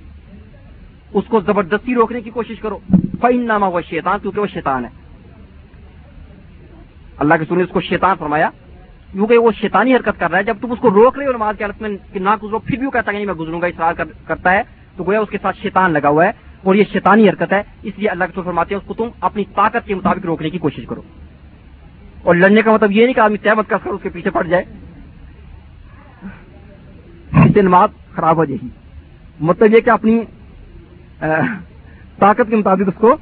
[1.13, 2.79] اس کو زبردستی روکنے کی کوشش کرو۔
[3.21, 4.89] فعین نامہ وہ شیطان کیونکہ وہ شیطان ہے۔
[7.17, 8.49] اللہ کے سنے اس کو شیطان فرمایا۔
[9.11, 11.55] کیونکہ وہ شیطانی حرکت کر رہا ہے۔ جب تم اس کو روک رہے ہو نماز
[11.57, 13.93] کی حالت میں کہ نہ گزرو پھر بھی وہ کہتا ہے میں گزروں گا اصرار
[14.27, 14.61] کرتا ہے۔
[14.95, 16.31] تو گویا اس کے ساتھ شیطان لگا ہوا ہے
[16.63, 19.09] اور یہ شیطانی حرکت ہے۔ اس لیے اللہ کے سور فرماتے ہیں اس کو تم
[19.21, 21.01] اپنی طاقت کے مطابق روکنے کی کوشش کرو۔
[22.23, 24.63] اور لڑنے کا مطلب یہ نہیں کہ آدمی تحمت کر اس کے پیچھے پڑ جائے۔
[27.45, 28.67] اس سے نماز خراب ہو جائے گی۔
[29.39, 30.21] مطلب یہ کہ اپنی
[32.19, 33.17] طاقت کے مطابق اس کو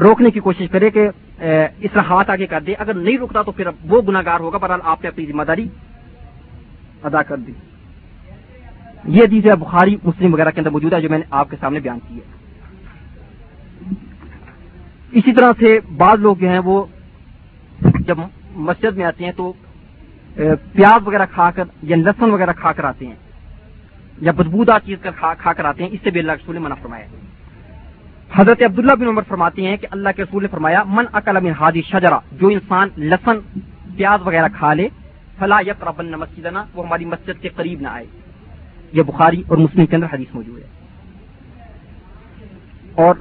[0.00, 1.08] روکنے کی کوشش کرے کہ
[1.38, 4.70] اس طرح ہاتھ آگے کر دے۔ اگر نہیں رکتا تو پھر وہ گناگار ہوگا پر
[4.72, 5.66] آپ نے اپنی ذمہ داری
[7.02, 7.52] ادا کر دی۔
[9.04, 11.80] یہ حدیث بخاری، مسلم وغیرہ کے اندر موجود ہے، جو میں نے آپ کے سامنے
[11.80, 12.24] بیان کی ہے۔
[15.12, 16.84] اسی طرح سے بعض لوگ جو ہیں، وہ
[18.06, 18.18] جب
[18.68, 19.52] مسجد میں آتے ہیں تو
[20.34, 23.14] پیاز وغیرہ کھا کر یا لہسن وغیرہ کھا کر آتے ہیں،
[24.22, 26.74] یا بدبودار چیز کر کھا کر آتے ہیں، اس سے بھی اللہ رسول نے منع
[26.82, 27.06] فرمایا
[28.36, 31.50] حضرت عبداللہ بن عمر فرماتے ہیں کہ اللہ کے رسول نے فرمایا، من اکل من
[31.50, 33.58] حادی شجرا جو انسان لسن،
[33.96, 34.88] پیاز وغیرہ کھا لے،
[35.38, 36.14] فلا یک ربن
[36.74, 38.06] وہ ہماری مسجد کے قریب نہ آئے.
[38.92, 40.66] یہ بخاری اور مسلم کے اندر حدیث موجود ہے۔
[42.94, 43.14] اور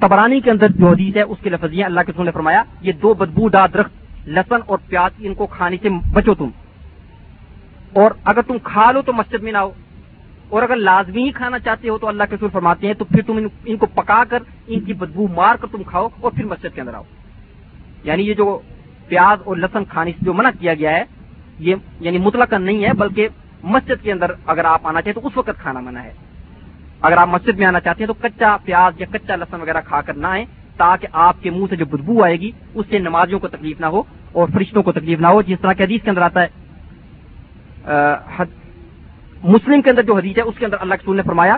[0.00, 2.92] تبرانی کے اندر جو حدیث ہے، اس کے لفظیاں اللہ کے رسول نے فرمایا، یہ
[2.92, 3.90] دو بدبو دار درخت،
[4.28, 6.48] لسن اور پیاز، ان کو کھانے سے بچو تم۔
[7.92, 9.70] اور اگر تم کھا لو تو مسجد میں نہ ہو
[10.52, 13.40] اور اگر لازمی کھانا چاہتے ہو تو اللہ کے سور فرماتے ہیں تو پھر تم
[13.64, 16.80] ان کو پکا کر، ان کی بدبو مار کر تم کھاؤ اور پھر مسجد کے
[16.80, 17.02] اندر آؤ۔
[18.04, 18.60] یعنی یہ جو
[19.08, 21.04] پیاز اور لہسن کھانے سے جو منع کیا گیا ہے،
[21.58, 23.28] یہ یعنی مطلق نہیں ہے، بلکہ
[23.62, 26.12] مسجد کے اندر اگر آپ آنا چاہیں تو اس وقت کھانا منع ہے۔
[27.00, 30.00] اگر آپ مسجد میں آنا چاہتے ہیں تو کچا پیاز یا کچا لہسن وغیرہ کھا
[30.00, 30.44] کر نہ آئیں،
[30.76, 33.86] تاکہ آپ کے منہ سے جو بدبو آئے گی، اس سے نمازیوں کو تکلیف نہ
[33.86, 36.48] ہو اور فرشتوں کو تکلیف نہ ہو، جس طرح کے حدیث کے اندر آتا ہے
[39.42, 41.56] مسلم کے اندر جو حدیث ہے، اس کے اندر اللہ کے نے فرمایا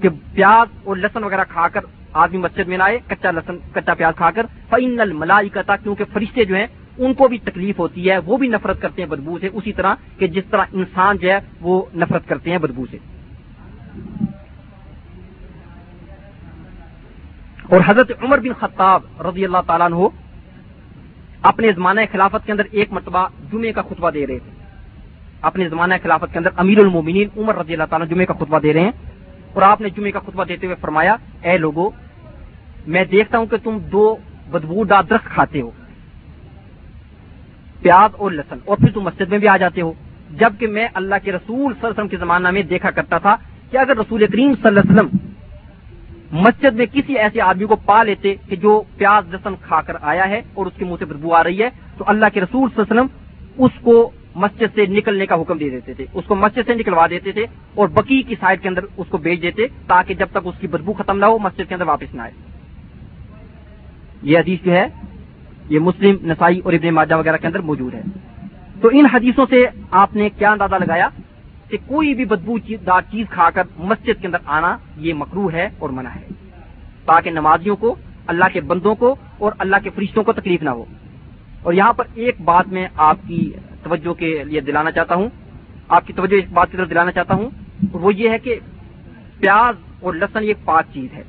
[0.00, 1.80] کہ پیاز اور لہسن وغیرہ کھا کر
[2.12, 6.44] آدمی مسجد میں نہ آئے، کچا لہسن، کچا پیاز کھا کر۔ فعین الملائی کیونکہ فرشتے
[6.44, 6.66] جو ہیں،
[6.98, 9.94] ان کو بھی تکلیف ہوتی ہے، وہ بھی نفرت کرتے ہیں بدبو سے، اسی طرح
[10.18, 12.98] کہ جس طرح انسان جو ہے، وہ نفرت کرتے ہیں بدبو سے۔
[17.68, 20.08] اور حضرت عمر بن خطاب رضی اللہ تعالیٰ عنہ
[21.42, 24.61] اپنے زمانہ خلافت کے اندر ایک مرتبہ جمعے کا خطبہ دے رہے تھے۔
[25.48, 28.72] اپنے زمانہ خلافت کے اندر امیر المومنین عمر رضی اللہ تعالیٰ جمعے کا خطبہ دے
[28.72, 28.92] رہے ہیں
[29.52, 31.88] اور آپ نے جمعے کا خطبہ دیتے ہوئے فرمایا، اے لوگو،
[32.86, 34.04] میں دیکھتا ہوں کہ تم دو
[34.50, 35.70] بدبو دار درخت کھاتے ہو،
[37.82, 39.92] پیاز اور لسن اور پھر تم مسجد میں بھی آ جاتے ہو۔
[40.40, 43.34] جبکہ میں اللہ کے رسول صلی اللہ علیہ وسلم کے زمانہ میں دیکھا کرتا تھا
[43.70, 48.02] کہ اگر رسول کریم صلی اللہ علیہ وسلم مسجد میں کسی ایسے آدمی کو پا
[48.02, 51.34] لیتے کہ جو پیاز لسن کھا کر آیا ہے اور اس کے منہ سے بدبو
[51.34, 51.68] آ رہی ہے،
[51.98, 55.58] تو اللہ کے رسول صلی اللہ علیہ وسلم اس کو مسجد سے نکلنے کا حکم
[55.58, 58.68] دے دیتے تھے۔ اس کو مسجد سے نکلوا دیتے تھے اور بکی کی سائڈ کے
[58.68, 61.62] اندر اس کو بیچ دیتے تاکہ جب تک اس کی بدبو ختم نہ ہو مسجد
[61.68, 62.30] کے اندر واپس نہ آئے۔
[64.22, 64.86] یہ حدیث جو ہے،
[65.68, 68.02] یہ مسلم، نسائی اور ابن ماجہ وغیرہ کے اندر موجود ہے۔
[68.80, 71.08] تو ان حدیثوں سے آپ نے کیا اندازہ لگایا
[71.68, 75.68] کہ کوئی بھی بدبو دار چیز کھا کر مسجد کے اندر آنا یہ مکرو ہے
[75.78, 76.20] اور منع ہے۔
[77.04, 77.94] تاکہ نمازیوں کو،
[78.26, 80.84] اللہ کے بندوں کو اور اللہ کے فرشتوں کو تکلیف نہ ہو۔
[81.62, 83.52] اور یہاں پر ایک بات میں آپ کی
[83.82, 85.28] توجہ کے لیے دلانا چاہتا ہوں۔
[85.88, 87.50] آپ کی توجہ اس بات کی طرف دلانا چاہتا ہوں۔
[87.92, 88.54] وہ یہ ہے کہ
[89.40, 91.22] پیاز اور لہسن ایک پاک چیز ہے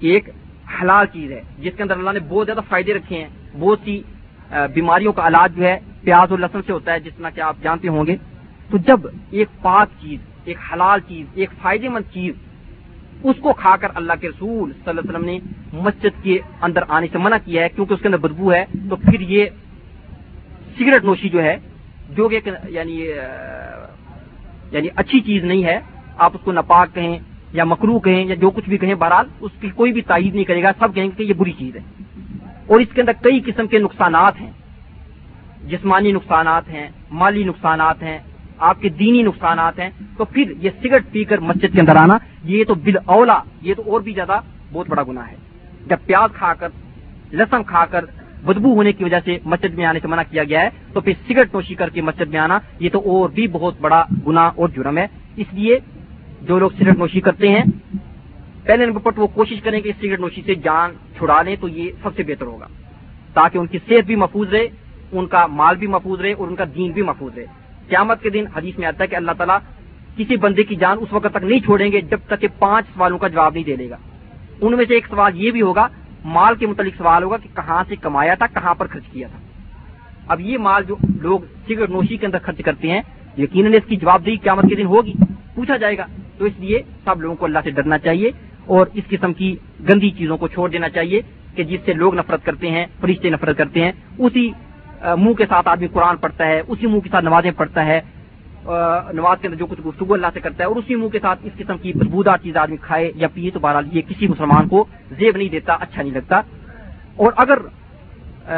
[0.00, 0.28] ایک
[0.82, 3.28] حلال چیز ہے، جس کے اندر اللہ نے بہت زیادہ فائدے رکھے ہیں۔
[3.60, 4.02] بہت سی
[4.74, 7.56] بیماریوں کا علاج جو ہے پیاز اور لہسن سے ہوتا ہے، جس طرح کہ آپ
[7.62, 8.16] جانتے ہوں گے۔
[8.70, 9.00] تو جب
[9.30, 12.34] ایک پاک چیز، ایک حلال چیز، ایک فائدے مند چیز
[13.24, 15.38] اس کو کھا کر اللہ کے رسول صلی اللہ علیہ وسلم نے
[15.72, 18.96] مسجد کے اندر آنے سے منع کیا ہے، کیونکہ اس کے اندر بدبو ہے، تو
[18.96, 19.46] پھر یہ
[20.78, 21.56] سگریٹ نوشی جو ہے،
[22.10, 22.96] جو کہ یعنی
[24.72, 25.78] یعنی اچھی چیز نہیں ہے،
[26.16, 27.18] آپ اس کو ناپاک کہیں
[27.52, 30.44] یا مکرو کہیں یا جو کچھ بھی کہیں، بہرحال اس کی کوئی بھی تائید نہیں
[30.44, 31.82] کرے گا، سب کہیں گے کہ یہ بری چیز ہے۔
[32.66, 34.50] اور اس کے اندر کئی قسم کے نقصانات ہیں،
[35.68, 38.18] جسمانی نقصانات ہیں، مالی نقصانات ہیں
[38.62, 42.18] آپ کے دینی نقصانات ہیں، تو پھر یہ سگریٹ پی کر مسجد کے اندر آنا،
[42.44, 44.40] یہ تو بل اولا، یہ تو اور بھی زیادہ
[44.72, 45.36] بہت بڑا گناہ ہے۔
[45.86, 46.68] جب پیاز کھا کر
[47.32, 48.04] لہسن کھا کر
[48.44, 51.12] بدبو ہونے کی وجہ سے مسجد میں آنے سے منع کیا گیا ہے، تو پھر
[51.28, 54.68] سگریٹ نوشی کر کے مسجد میں آنا، یہ تو اور بھی بہت بڑا گنا اور
[54.68, 55.06] جرم ہے۔
[55.36, 55.78] اس لیے
[56.40, 57.62] جو لوگ سگریٹ نوشی کرتے ہیں،
[58.64, 61.90] پہلے نمبر پر وہ کوشش کریں کہ سگریٹ نوشی سے جان چھڑا لیں، تو یہ
[62.02, 62.66] سب سے بہتر ہوگا۔
[63.34, 64.68] تاکہ ان کی صحت بھی محفوظ رہے،
[65.12, 67.46] ان کا مال بھی محفوظ رہے اور ان کا دین بھی محفوظ رہے۔
[67.88, 69.58] قیامت کے دن حدیث میں آتا ہے کہ اللہ تعالیٰ
[70.16, 73.18] کسی بندے کی جان اس وقت تک نہیں چھوڑیں گے جب تک کہ پانچ سوالوں
[73.18, 73.96] کا جواب نہیں دے لے گا۔
[74.60, 75.88] ان میں سے ایک سوال یہ بھی ہوگا،
[76.24, 79.38] مال کے متعلق سوال ہوگا کہ کہاں سے کمایا تھا، کہاں پر خرچ کیا تھا۔
[80.28, 83.00] اب یہ مال جو لوگ سگریٹ نوشی کے اندر خرچ کرتے ہیں،
[83.38, 85.12] یقیناً اس کی جواب دہی قیامت کے دن ہوگی،
[85.54, 86.06] پوچھا جائے گا۔
[86.38, 88.30] تو اس لیے سب لوگوں کو اللہ سے ڈرنا چاہیے
[88.64, 89.56] اور اس قسم کی
[89.88, 91.20] گندی چیزوں کو چھوڑ دینا چاہیے
[91.54, 94.50] کہ جس سے لوگ نفرت کرتے ہیں، فرشتے نفرت کرتے ہیں۔ اسی
[95.02, 98.00] منہ کے ساتھ آدمی قرآن پڑھتا ہے، اسی منہ کے ساتھ نمازیں پڑھتا ہے
[99.12, 101.40] نماز کے اندر جو کچھ گفتگو اللہ سے کرتا ہے اور اسی منہ کے ساتھ
[101.42, 104.84] اس قسم کی بدبودار چیز آدمی کھائے یا پیے تو بہرحال یہ کسی مسلمان کو
[105.18, 106.40] زیب نہیں دیتا اچھا نہیں لگتا۔
[107.16, 107.58] اور اگر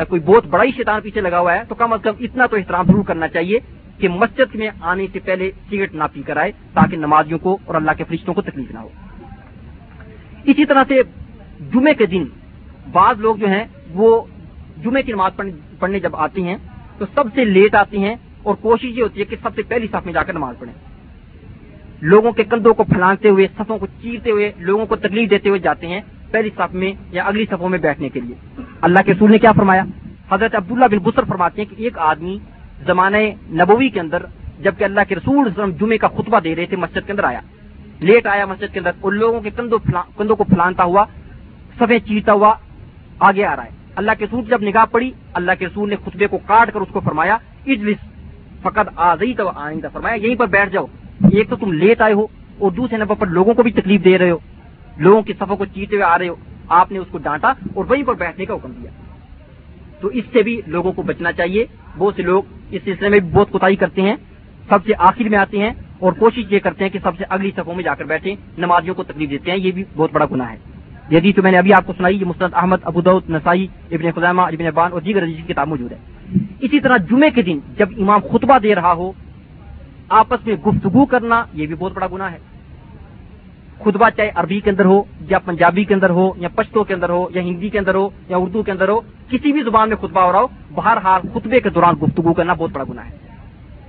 [0.09, 2.57] کوئی بہت بڑا ہی شیطان پیچھے لگا ہوا ہے تو کم از کم اتنا تو
[2.57, 3.59] احترام ضرور کرنا چاہیے
[3.99, 7.75] کہ مسجد میں آنے سے پہلے سگریٹ نہ پی کر آئے تاکہ نمازیوں کو اور
[7.75, 8.89] اللہ کے فرشتوں کو تکلیف نہ ہو۔
[10.45, 11.03] اسی طرح سے
[11.73, 12.25] جمعے کے دن
[12.93, 14.21] بعض لوگ جو ہیں وہ
[14.85, 15.33] جمعے کی نماز
[15.79, 16.57] پڑھنے جب آتے ہیں،
[16.99, 19.87] تو سب سے لیٹ آتے ہیں اور کوشش یہ ہوتی ہے کہ سب سے پہلی
[19.87, 20.75] صف میں جا کر نماز پڑھیں۔
[22.01, 25.61] لوگوں کے کندھوں کو پھلانگتے ہوئے، صفوں کو چیرتے ہوئے، لوگوں کو تکلیف دیتے ہوئے
[25.61, 29.31] جاتے ہیں پہلی صف میں یا اگلی صفوں میں بیٹھنے کے لیے۔ اللہ کے رسول
[29.31, 29.85] نے کیا فرمایا؟
[30.31, 32.39] حضرت عبداللہ بن بسر فرماتے ہیں کہ ایک آدمی
[32.87, 33.17] زمانہ
[33.51, 34.23] نبوی کے اندر،
[34.61, 35.49] جبکہ اللہ کے رسول
[35.81, 37.41] جمعے کا خطبہ دے رہے تھے، مسجد کے اندر آیا۔
[38.01, 41.05] لیٹ آیا مسجد کے اندر ان لوگوں کے کندھوں کو پھلانتا ہوا
[41.79, 42.55] سفید چیرتا ہوا
[43.19, 46.27] آگے آ رہا ہے۔ اللہ کے رسول جب نگاہ پڑی، اللہ کے رسول نے خطبے
[46.27, 47.37] کو کاٹ کر اس کو فرمایا،
[47.67, 47.97] اجلس
[48.63, 50.87] فقط آ گئی تو آئندہ فرمایا، یہیں پر بیٹھ جاؤ۔
[51.33, 52.27] ایک تو تم لیٹ آئے ہو
[52.59, 54.39] اور دوسرے نمبر پر لوگوں کو بھی تکلیف دے رہے ہو۔
[54.97, 56.35] لوگوں کی سفوں کو چیتے ہوئے آ رہے ہو۔
[56.69, 58.91] آپ نے اس کو ڈانٹا اور وہیں پر بیٹھنے کا حکم دیا۔
[60.01, 61.67] تو اس سے بھی لوگوں کو بچنا چاہیے۔
[61.99, 64.17] بہت سے لوگ اس سلسلے میں بہت کوتا کرتے ہیں،
[64.69, 67.51] سب سے آخر میں آتے ہیں اور کوشش یہ کرتے ہیں کہ سب سے اگلی
[67.57, 70.51] صفوں میں جا کر بیٹھے نمازیوں کو تکلیف دیتے ہیں، یہ بھی بہت بڑا گناہ
[70.51, 70.74] ہے۔
[71.11, 74.43] یدی تو میں نے ابھی آپ کو سنائی، یہ مستد احمد ابود نسائی، ابن خزامہ
[74.43, 75.99] ابن بان اور دیگر کی کتاب موجود ہے۔
[76.61, 79.13] اسی طرح جمعے کے دن جب امام خطبہ دے رہا ہو،
[80.09, 82.39] آپس میں گفتگو کرنا یہ بھی بہت بڑا گناہ ہے۔
[83.79, 87.09] خطبہ چاہے عربی کے اندر ہو یا پنجابی کے اندر ہو یا پشتو کے اندر
[87.09, 89.97] ہو یا ہندی کے اندر ہو یا اردو کے اندر ہو، کسی بھی زبان میں
[89.97, 93.13] خطبہ ہو رہا ہو، بہرحال خطبے کے دوران گفتگو کرنا بہت بڑا گناہ ہے۔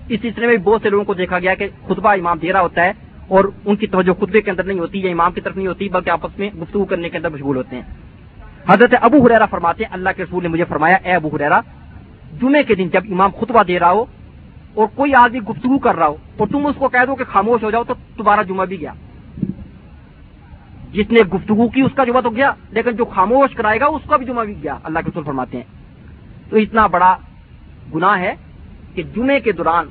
[0.10, 2.84] اس سلسلے میں بہت سے لوگوں کو دیکھا گیا کہ خطبہ امام دے رہا ہوتا
[2.84, 2.92] ہے
[3.28, 5.90] اور ان کی توجہ خطبے کے اندر نہیں ہوتی یا امام کی طرف نہیں ہوتی،
[5.90, 7.84] بلکہ آپس میں گفتگو کرنے کے اندر مشغول ہوتے ہیں۔
[8.70, 11.62] حضرت ابو حریرا فرماتے ہیں، اللہ کے رسول نے مجھے فرمایا، اے ابو حریرا
[12.42, 14.06] جمعے کے دن جب امام خطبہ دے رہا ہو
[14.74, 17.64] اور کوئی آدمی گفتگو کر رہا ہو اور تم اس کو کہہ دو کہ خاموش
[17.64, 18.94] ہو جاؤ تو تمہارا جمعہ بھی گیا۔
[20.92, 24.02] جس نے گفتگو کی، اس کا جمعہ تو گیا، لیکن جو خاموش کرائے گا، اس
[24.10, 25.64] کا بھی جمعہ بھی گیا۔ اللہ کے رسول فرماتے ہیں۔
[26.50, 27.18] تو اتنا بڑا
[27.96, 28.36] گناہ ہے
[28.96, 29.86] کہ جمعے کے دوران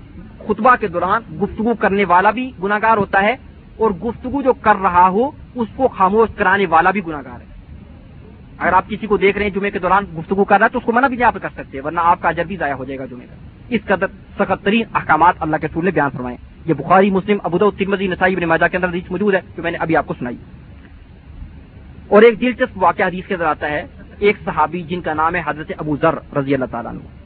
[0.48, 3.36] خطبہ کے دوران گفتگو کرنے والا بھی گناگار ہوتا ہے
[3.76, 7.54] اور گفتگو جو کر رہا ہو، اس کو خاموش کرانے والا بھی گناگار ہے۔
[8.58, 10.78] اگر آپ کسی کو دیکھ رہے ہیں جمعے کے دوران گفتگو کر رہا ہے، تو
[10.78, 12.84] اس کو منع بھی نہیں آپ کر سکتے، ورنہ آپ کا اجر بھی ضائع ہو
[12.84, 13.34] جائے گا جمعے کا۔
[13.68, 14.06] اس قدر
[14.38, 16.36] سخت ترین احکامات اللہ کے رسول نے بیان فرمائے۔
[16.66, 19.70] یہ بخاری، مسلم ابود ترمزی نسائی، ابن ماجہ کے اندر حدیث موجود ہے، جو میں
[19.70, 20.36] نے ابھی آپ کو سنائی۔
[22.08, 23.86] اور ایک دلچسپ واقعہ حدیث کے اندر آتا ہے،
[24.18, 27.23] ایک صحابی جن کا نام ہے حضرت ابو ذر رضی اللہ تعالیٰ عنہ۔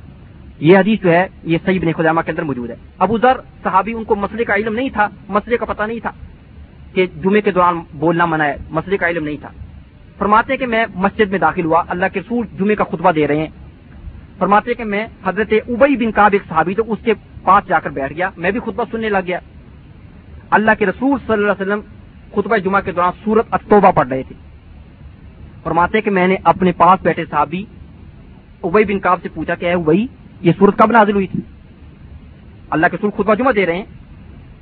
[0.60, 3.92] یہ حدیث جو ہے، یہ صحیح بن خدامہ کے اندر موجود ہے۔ ابو ذر صحابی
[3.92, 6.10] ان کو مسئلے کا علم نہیں تھا، مسئلے کا پتہ نہیں تھا
[6.92, 9.48] کہ جمعے کے دوران بولنا منع ہے، مسئلے کا علم نہیں تھا۔
[10.18, 13.36] فرماتے کہ میں مسجد میں داخل ہوا، اللہ کے رسول جمعے کا خطبہ دے رہے
[13.36, 13.46] ہیں۔
[14.38, 17.90] فرماتے کہ میں حضرت ابئی بن کاب ایک صحابی تو اس کے پاس جا کر
[17.90, 19.38] بیٹھ گیا، میں بھی خطبہ سننے لگ گیا۔
[20.50, 21.80] اللہ کے رسول صلی اللہ علیہ وسلم
[22.32, 24.34] خطبہ جمعہ کے دوران سورت اتوبہ پڑھ رہے تھے۔
[25.62, 27.64] فرماتے کہ میں نے اپنے پاس بیٹھے صحابی
[28.62, 30.06] ابئی بن کاب سے پوچھا کہ اے ابئی
[30.40, 31.40] یہ صورت کب نازل ہوئی تھی؟
[32.70, 33.84] اللہ کے سور خطبہ جمعہ دے رہے ہیں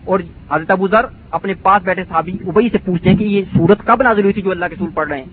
[0.05, 0.21] اور
[0.51, 4.03] حضرت ابو ذر اپنے پاس بیٹھے صحابی ابئی سے پوچھتے ہیں کہ یہ سورت کب
[4.03, 5.25] نازل ہوئی تھی جو اللہ کے سور پڑھ رہے ہیں؟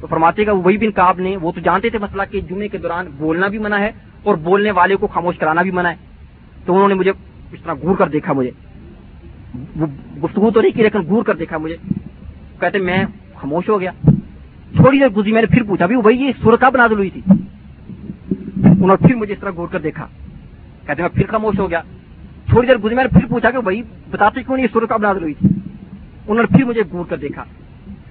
[0.00, 2.78] تو فرماتے کا وہی بن کاب نے وہ تو جانتے تھے مسئلہ کہ جمعے کے
[2.78, 3.90] دوران بولنا بھی منع ہے
[4.22, 5.94] اور بولنے والے کو خاموش کرانا بھی منع ہے۔
[6.66, 7.12] تو انہوں نے مجھے
[7.52, 8.50] اس طرح گور کر دیکھا مجھے۔
[9.76, 9.86] وہ
[10.24, 11.76] گفتگو تو نہیں کی لیکن گور کر دیکھا مجھے۔
[12.60, 13.04] کہتے میں
[13.34, 13.90] خاموش ہو گیا۔
[14.76, 17.20] تھوڑی دیر گزری، میں نے پھر پوچھا بھی وہی یہ سورت کب نازل ہوئی تھی؟
[18.82, 20.06] انہوں نے پھر مجھے اس طرح گور کر دیکھا۔
[20.86, 21.82] کہتے میں پھر خاموش ہو گیا۔
[22.48, 25.22] تھوڑی دیر گزری، میں نے پھر پوچھا کہ بھائی بتاتے کیوں نہیں یہ سورت نازل
[25.22, 25.48] ہوئی تھی؟
[26.28, 27.44] انہوں نے پھر مجھے گور کر دیکھا۔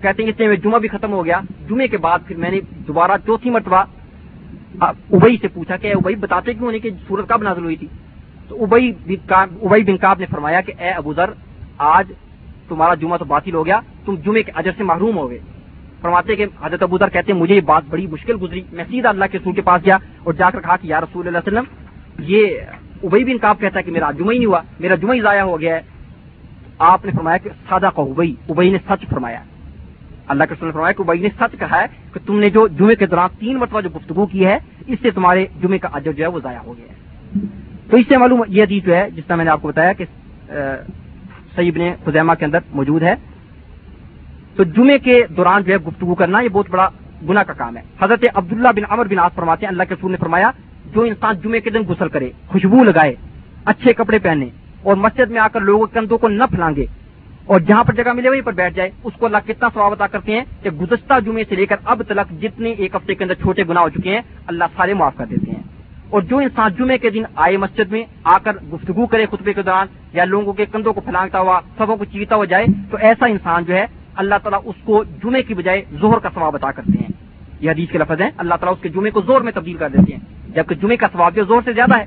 [0.02, 2.60] کہتے ہیں، اس میں جمعہ بھی ختم ہو گیا۔ جمعے کے بعد پھر میں نے
[2.88, 3.84] دوبارہ چوتھی مرتبہ
[4.82, 7.88] ابئی سے پوچھا کہ ابئی، بتاتے کیوں نہیں کہ سورت کب نازل ہوئی تھی؟
[8.48, 11.30] تو ابئی ابئی بن کاب نے فرمایا کہ اے ابو ذر،
[11.78, 12.12] آج
[12.68, 15.40] تمہارا جمعہ تو باطل ہو گیا، تم جمعے کے اجر سے محروم ہو گئے
[16.02, 19.10] فرماتے کہ حضرت ابو ذر کہتے ہیں، مجھے یہ بات بڑی مشکل گزری۔ میں سیدھا
[19.10, 21.52] اللہ کے رسول کے پاس گیا اور جا کر کہا کہ یا رسول اللہ علیہ
[21.52, 22.58] وسلم، یہ
[23.04, 25.44] ابئی بن کاب کہتا ہے کہ میرا جمعہ ہی نہیں ہوا، میرا جمعہ ہی ضائع
[25.44, 25.82] ہو گیا ہے۔
[26.92, 29.42] آپ نے فرمایا کہ سادہ کہ ابئی ابئی نے سچ فرمایا۔
[30.28, 32.96] اللہ کے نے فرمایا کہ ابئی نے سچ کہا ہے کہ تم نے جو جمعے
[32.96, 36.24] کے دوران تین مرتبہ جو گفتگو کی ہے، اس سے تمہارے جمعے کا اجر جو
[36.24, 37.40] ہے وہ ضائع ہو گیا ہے۔
[37.90, 39.94] تو اس سے معلوم یہ حدیث جو ہے، جس طرح میں نے آپ کو بتایا
[39.94, 40.06] کہ
[41.56, 43.16] سعید نے خزیمہ کے اندر موجود ہے۔
[44.62, 46.90] تو جمعے کے دوران جو ہے گفتگو کرنا یہ بہت بڑا
[47.30, 50.10] گنا کا کام ہے۔ حضرت عبداللہ بن عمر بن آس فرماتے ہیں، اللہ کے سور
[50.10, 50.52] نے فرمایا،
[50.94, 53.16] جو انسان جمعے کے دن غسل کرے، خوشبو لگائے،
[53.66, 54.50] اچھے کپڑے پہنے
[54.84, 56.86] اور مسجد میں آ کر لوگوں کے کندھوں کو نہ پھلانگے
[57.46, 60.08] اور جہاں پر جگہ ملے وہیں پر بیٹھ جائے، اس کو اللہ کتنا ثواب عطا
[60.08, 63.36] کرتے ہیں کہ گزشتہ جمعے سے لے کر اب تک جتنے ایک ہفتے کے اندر
[63.36, 65.64] چھوٹے گنا ہو چکے ہیں، اللہ سارے معاف کر دیتے ہیں۔
[66.10, 69.62] اور جو انسان جمعے کے دن آئے مسجد میں، آ کر گفتگو کرے خطبے کے
[69.62, 73.26] دوران یا لوگوں کے کندھوں کو پھلانگتا ہوا، سبوں کو چیتا ہوا جائے، تو ایسا
[73.26, 73.86] انسان جو ہے
[74.16, 77.12] اللہ تعالیٰ اس کو جمعے کی بجائے زہر کا ثواب عطا کرتے ہیں۔
[77.60, 79.90] یہ حدیث کے لفظ ہیں۔ اللہ تعالیٰ اس کے جمعے کو زور میں تبدیل کر
[79.90, 82.06] دیتے ہیں۔ جبکہ جمعے کا ثواب جو زور سے زیادہ ہے۔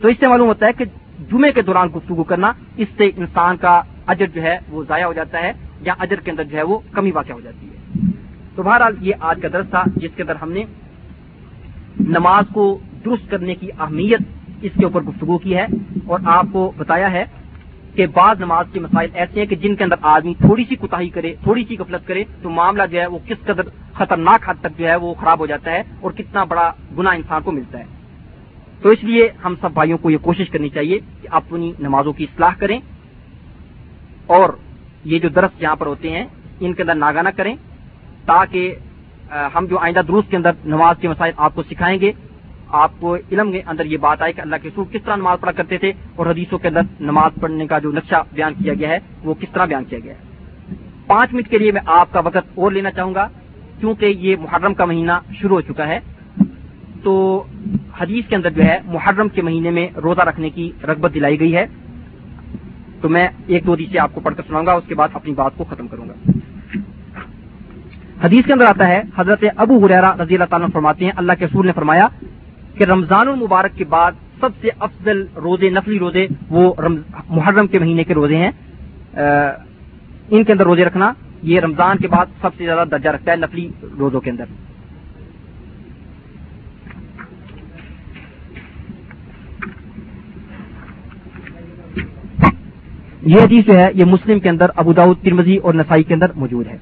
[0.00, 0.84] تو اس سے معلوم ہوتا ہے کہ
[1.30, 5.12] جمعے کے دوران گفتگو کرنا، اس سے انسان کا اجر جو ہے وہ ضائع ہو
[5.12, 8.00] جاتا ہے یا اجر کے اندر جو ہے وہ کمی واقع ہو جاتی ہے۔
[8.54, 10.64] تو بہرحال یہ آج کا درس تھا، جس کے اندر ہم نے
[12.00, 14.20] نماز کو درست کرنے کی اہمیت
[14.62, 15.66] اس کے اوپر گفتگو کی ہے
[16.06, 17.24] اور آپ کو بتایا ہے۔
[17.94, 21.08] کہ بعض نماز کے مسائل ایسے ہیں کہ جن کے اندر آدمی تھوڑی سی کوتاہی
[21.10, 24.78] کرے، تھوڑی سی غفلت کرے، تو معاملہ جو ہے وہ کس قدر خطرناک حد تک
[24.78, 27.84] جو ہے وہ خراب ہو جاتا ہے اور کتنا بڑا گنا انسان کو ملتا ہے۔
[28.82, 32.24] تو اس لیے ہم سب بھائیوں کو یہ کوشش کرنی چاہیے کہ اپنی نمازوں کی
[32.24, 32.78] اصلاح کریں
[34.36, 34.48] اور
[35.04, 36.24] یہ جو درست یہاں پر ہوتے ہیں،
[36.60, 37.54] ان کے اندر ناگا نہ کریں
[38.26, 38.74] تاکہ
[39.54, 42.12] ہم جو آئندہ درست کے اندر نماز کے مسائل آپ کو سکھائیں گے
[42.72, 45.40] آپ کو علم کے اندر یہ بات آئے کہ اللہ کے سور کس طرح نماز
[45.40, 48.88] پڑھا کرتے تھے اور حدیثوں کے اندر نماز پڑھنے کا جو نقشہ بیان کیا گیا
[48.88, 50.18] ہے، وہ کس طرح بیان کیا گیا ہے؟
[51.06, 53.28] پانچ منٹ کے لیے میں آپ کا وقت اور لینا چاہوں گا،
[53.80, 56.00] کیونکہ یہ محرم کا مہینہ شروع ہو چکا ہے۔
[57.02, 57.44] تو
[58.00, 61.56] حدیث کے اندر جو ہے، محرم کے مہینے میں روزہ رکھنے کی رغبت دلائی گئی
[61.56, 61.66] ہے۔
[63.00, 65.32] تو میں ایک دو سے آپ کو پڑھ کر سناؤں گا، اس کے بعد اپنی
[65.34, 66.30] بات کو ختم کروں گا۔
[68.24, 71.46] حدیث کے اندر آتا ہے، حضرت ابو حریرا رضی اللہ تعالیٰ فرماتے ہیں، اللہ کے
[71.46, 72.08] سور نے فرمایا
[72.80, 76.74] کہ رمضان المبارک کے بعد سب سے افضل روزے، نفلی روزے، وہ
[77.28, 78.50] محرم کے مہینے کے روزے ہیں۔
[80.30, 81.12] ان کے اندر روزے رکھنا،
[81.42, 84.44] یہ رمضان کے بعد سب سے زیادہ درجہ رکھتا ہے نفلی روزوں کے اندر۔
[93.22, 96.66] یہ حدیث جو ہے، یہ مسلم کے اندر ابوداؤد ترمزی اور نسائی کے اندر موجود
[96.66, 96.78] ہے۔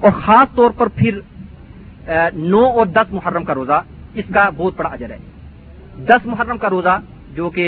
[0.00, 1.20] اور خاص طور پر پھر
[2.34, 3.82] نو اور دس محرم کا روزہ
[4.14, 5.18] اس کا بہت بڑا اجر ہے۔
[6.06, 6.98] دس محرم کا روزہ
[7.34, 7.66] جو کہ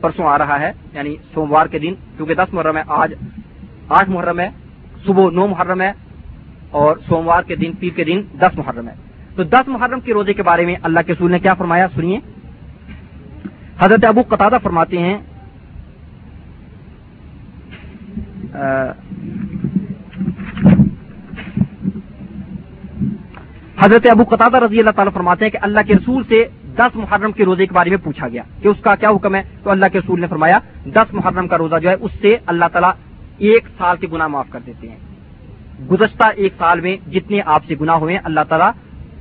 [0.00, 3.14] پرسوں آ رہا ہے یعنی سوموار کے دن، کیونکہ دس محرم ہے، آج
[3.88, 4.48] آٹھ محرم ہے،
[5.04, 5.92] صبح نو محرم ہے،
[6.70, 8.94] اور سوموار کے دن، پیر کے دن دس محرم ہے۔
[9.36, 12.18] تو دس محرم کے روزے کے بارے میں اللہ کے سور نے کیا فرمایا؟ سنیے۔
[13.80, 15.18] حضرت ابو قطع فرماتے ہیں
[23.84, 26.44] حضرت ابو قطع رضی اللہ تعالیٰ فرماتے ہیں کہ اللہ کے رسول سے
[26.76, 29.42] دس محرم کے روزے کے بارے میں پوچھا گیا کہ اس کا کیا حکم ہے؟
[29.62, 32.64] تو اللہ کے رسول نے فرمایا، دس محرم کا روزہ جو ہے، اس سے اللہ
[32.72, 32.92] تعالیٰ
[33.38, 34.96] ایک سال کے گناہ معاف کر دیتے ہیں۔
[35.90, 38.70] گزشتہ ایک سال میں جتنے آپ سے گناہ ہوئے ہیں، اللہ تعالیٰ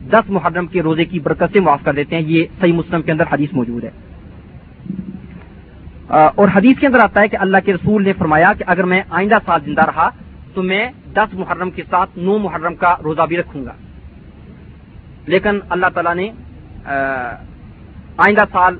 [0.09, 3.12] دس محرم کے روزے کی برکت سے معاف کر دیتے ہیں۔ یہ صحیح مسلم کے
[3.12, 3.91] اندر حدیث موجود ہے۔
[6.36, 9.01] اور حدیث کے اندر آتا ہے کہ اللہ کے رسول نے فرمایا کہ اگر میں
[9.09, 10.09] آئندہ سال زندہ رہا،
[10.53, 13.74] تو میں دس محرم کے ساتھ نو محرم کا روزہ بھی رکھوں گا۔
[15.26, 16.32] لیکن اللہ تعالیٰ نے
[18.17, 18.78] آئندہ سال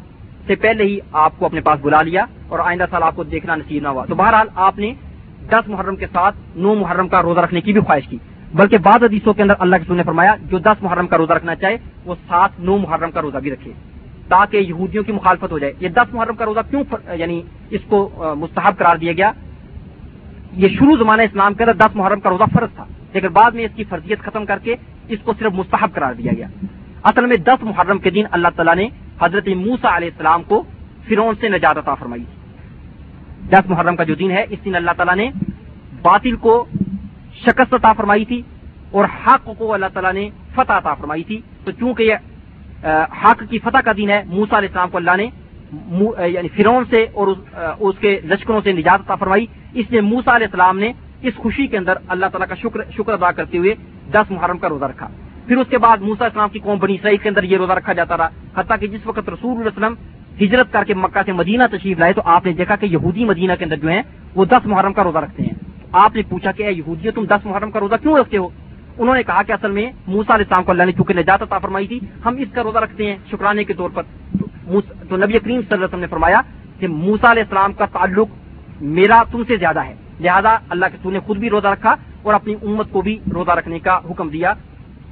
[0.48, 3.56] سے پہلے ہی آپ کو اپنے پاس بلا لیا اور آئندہ سال آپ کو دیکھنا
[3.56, 4.94] نصیب نہ ہوا۔ تو بہرحال آپ نے
[5.50, 8.18] دس محرم کے ساتھ نو محرم کا روزہ رکھنے کی بھی خواہش کی۔
[8.54, 11.56] بلکہ بعض حدیثوں کے اندر اللہ کے نے فرمایا، جو دس محرم کا روزہ رکھنا
[11.56, 13.72] چاہے، وہ سات نو محرم کا روزہ بھی رکھے۔
[14.28, 16.84] تاکہ یہودیوں کی مخالفت ہو جائے۔ یہ دس محرم کا روزہ کیوں
[17.14, 19.32] یعنی اس کو مستحب قرار دیا گیا؟
[20.54, 23.66] یہ شروع زمانہ اسلام کے اندر دس محرم کا روزہ فرض تھا، لیکن بعد میں
[23.66, 24.76] اس کی فرضیت ختم کر کے
[25.08, 26.48] اس کو صرف مستحب قرار دیا گیا۔
[27.10, 28.88] اصل میں دس محرم کے دن اللہ تعالیٰ نے
[29.22, 30.62] حضرت موسا علیہ السلام کو
[31.08, 32.24] فرون سے نجات عطا فرمائی۔
[33.52, 35.30] دس محرم کا جو دن ہے، اس دن اللہ تعالیٰ نے
[36.02, 36.54] باطل کو
[37.46, 38.42] شکست عطا فرمائی تھی
[38.92, 42.18] اور حق کو اللہ تعالیٰ نے فتح عطا فرمائی تھی۔ تو چونکہ یہ
[43.24, 45.28] حق کی فتح کا دن ہے موسا علیہ السلام کو اللہ نے
[46.36, 47.28] یعنی فرون سے اور
[47.80, 50.92] اس کے لشکروں سے نجات عطا فرمائی۔ اس لیے موسا علیہ السلام نے
[51.22, 53.74] اس خوشی کے اندر اللہ تعالیٰ کا شکر شکر ادا کرتے ہوئے
[54.12, 55.08] دس محرم کا روزہ رکھا۔
[55.48, 57.94] پھر اس کے بعد موسا اسلام کی قوم بنی اسرائیل کے اندر یہ روزہ رکھا
[57.94, 59.94] جاتا رہا۔ حتیٰ کہ جس وقت رسول اللہ وسلم
[60.42, 63.54] ہجرت کر کے مکہ سے مدینہ تشریف لائے تو آپ نے دیکھا کہ یہودی مدینہ
[63.60, 64.02] کے اندر جو ہیں
[64.36, 65.56] وہ دس محرم کا روزہ رکھتے ہیں۔
[65.92, 68.48] آپ نے پوچھا کہ اے یہودی، تم دس محرم کا روزہ کیوں رکھتے ہو؟
[68.98, 71.58] انہوں نے کہا کہ اصل میں موسا علیہ السلام کو اللہ نے چونکہ نجات عطا
[71.58, 74.04] فرمائی تھی، ہم اس کا روزہ رکھتے ہیں شکرانے کے طور پر۔
[75.10, 76.42] تو نبی کریم صلی اللہ علیہ وسلم نے فرمایا
[76.80, 78.30] کہ موسا علیہ السلام کا تعلق
[78.82, 82.34] میرا تم سے زیادہ ہے۔ لہذا اللہ کے تو نے خود بھی روزہ رکھا اور
[82.34, 84.54] اپنی امت کو بھی روزہ رکھنے کا حکم دیا۔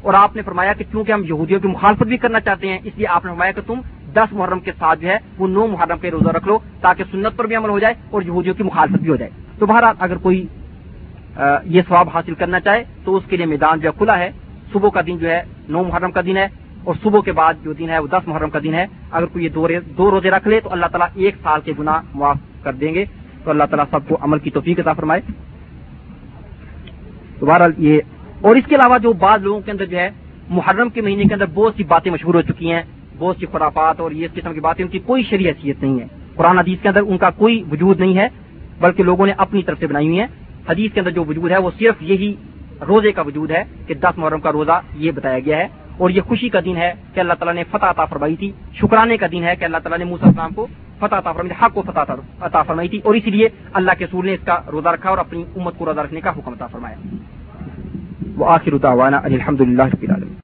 [0.02, 2.94] اور آپ نے فرمایا کہ چونکہ ہم یہودیوں کی مخالفت بھی کرنا چاہتے ہیں، اس
[2.98, 3.80] لیے آپ نے فرمایا کہ تم
[4.14, 7.38] دس محرم کے ساتھ جو ہے، وہ نو محرم پہ روزہ رکھ لو تاکہ سنت
[7.38, 10.18] پر بھی عمل ہو جائے اور یہودیوں کی مخالفت بھی ہو جائے۔ تو بہرحال اگر
[10.18, 10.48] کوئی
[11.64, 14.32] یہ ثواب حاصل کرنا چاہے تو اس کے لیے میدان جو ہے کھلا ہے۔
[14.74, 16.48] صبح کا دن جو ہے، نو محرم کا دن ہے
[16.84, 19.46] اور صبح کے بعد جو دن ہے، وہ دس محرم کا دن ہے۔ اگر کوئی
[19.46, 22.94] یہ دو روزے رکھ لے تو اللہ تعالیٰ ایک سال کے گناہ معاف کر دیں
[22.94, 23.06] گے۔
[23.44, 25.22] تو اللہ تعالیٰ سب کو عمل کی توفیق عطا فرمائے۔
[27.40, 28.00] بہرحال یہ
[28.42, 30.10] اور اس کے علاوہ جو بعض لوگوں کے اندر جو ہے،
[30.50, 32.82] محرم کے مہینے کے اندر بہت سی باتیں مشہور ہو چکی ہیں،
[33.18, 36.00] بہت سی خرافات اور یہ اس قسم کی باتیں، ان کی کوئی شریع حیثیت نہیں
[36.00, 38.28] ہے۔ قرآن حدیث کے اندر ان کا کوئی وجود نہیں ہے،
[38.80, 40.28] بلکہ لوگوں نے اپنی طرف سے بنائی ہوئی ہیں۔
[40.70, 42.36] حدیث کے اندر جو وجود ہے، وہ صرف یہی
[42.88, 45.68] روزے کا وجود ہے کہ دس محرم کا روزہ یہ بتایا گیا ہے۔
[46.00, 49.18] اور یہ خوشی کا دن ہے کہ اللہ تعالیٰ نے فتح عطا فرمائی تھی، شکرانے
[49.18, 50.68] کا دن ہے کہ اللہ تعالیٰ نے موسیٰ السلام کو
[51.00, 54.06] فتح عطا فرمائی تھی، حق کو فتح عطا فرمائی تھی اور اسی لیے اللہ کے
[54.12, 56.68] سور نے اس کا روزہ رکھا اور اپنی امت کو روزہ رکھنے کا حکم عطا
[56.68, 56.96] فرمایا۔
[58.38, 58.86] وہ آخر
[59.24, 59.84] الحمد للہ